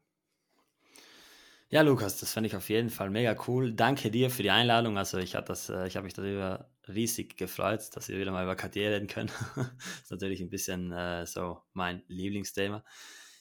[1.69, 3.73] Ja, Lukas, das fände ich auf jeden Fall mega cool.
[3.73, 4.97] Danke dir für die Einladung.
[4.97, 8.91] Also ich habe äh, hab mich darüber riesig gefreut, dass wir wieder mal über Cartier
[8.91, 9.30] reden können.
[9.55, 9.67] das
[10.03, 12.86] ist natürlich ein bisschen äh, so mein Lieblingsthema.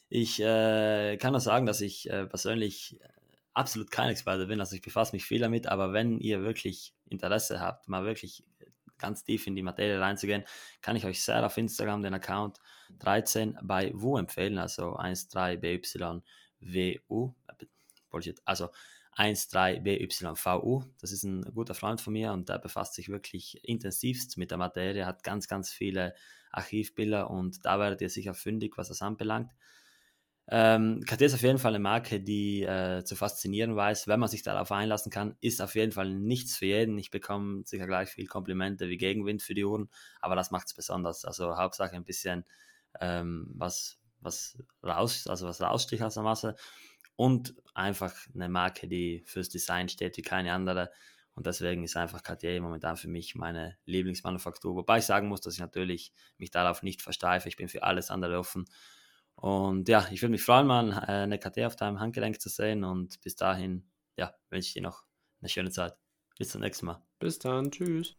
[0.08, 2.98] Ich äh, kann nur sagen, dass ich äh, persönlich
[3.54, 4.58] absolut kein Experte bin.
[4.58, 8.44] Also ich befasse mich viel damit, aber wenn ihr wirklich Interesse habt, mal wirklich
[8.98, 10.42] ganz tief in die Materie reinzugehen,
[10.82, 12.58] kann ich euch sehr auf Instagram den Account
[12.98, 17.34] 13 bei WU empfehlen, also 13BYWU,
[18.44, 18.70] also
[19.16, 20.84] 13BYVU.
[21.00, 24.58] Das ist ein guter Freund von mir und der befasst sich wirklich intensivst mit der
[24.58, 26.14] Materie, hat ganz, ganz viele
[26.50, 29.52] Archivbilder und da werdet ihr sicher fündig, was das anbelangt.
[30.48, 34.28] Ähm, KT ist auf jeden Fall eine Marke, die äh, zu faszinieren weiß, wenn man
[34.28, 35.34] sich darauf einlassen kann.
[35.40, 36.96] Ist auf jeden Fall nichts für jeden.
[36.98, 40.74] Ich bekomme sicher gleich viel Komplimente wie Gegenwind für die Uhren, aber das macht es
[40.74, 41.24] besonders.
[41.24, 42.44] Also Hauptsache ein bisschen
[43.00, 46.56] ähm, was, was raus, also was raussticht aus der Masse
[47.16, 50.90] und einfach eine Marke, die fürs Design steht wie keine andere.
[51.34, 54.74] Und deswegen ist einfach Cartier momentan für mich meine Lieblingsmanufaktur.
[54.74, 57.48] Wobei ich sagen muss, dass ich natürlich mich darauf nicht versteife.
[57.48, 58.64] Ich bin für alles andere offen.
[59.34, 62.84] Und ja, ich würde mich freuen, mal äh, eine KT auf deinem Handgelenk zu sehen.
[62.84, 63.86] Und bis dahin,
[64.16, 65.04] ja, wünsche ich dir noch
[65.40, 65.94] eine schöne Zeit.
[66.38, 67.02] Bis zum nächsten Mal.
[67.18, 67.70] Bis dann.
[67.70, 68.16] Tschüss.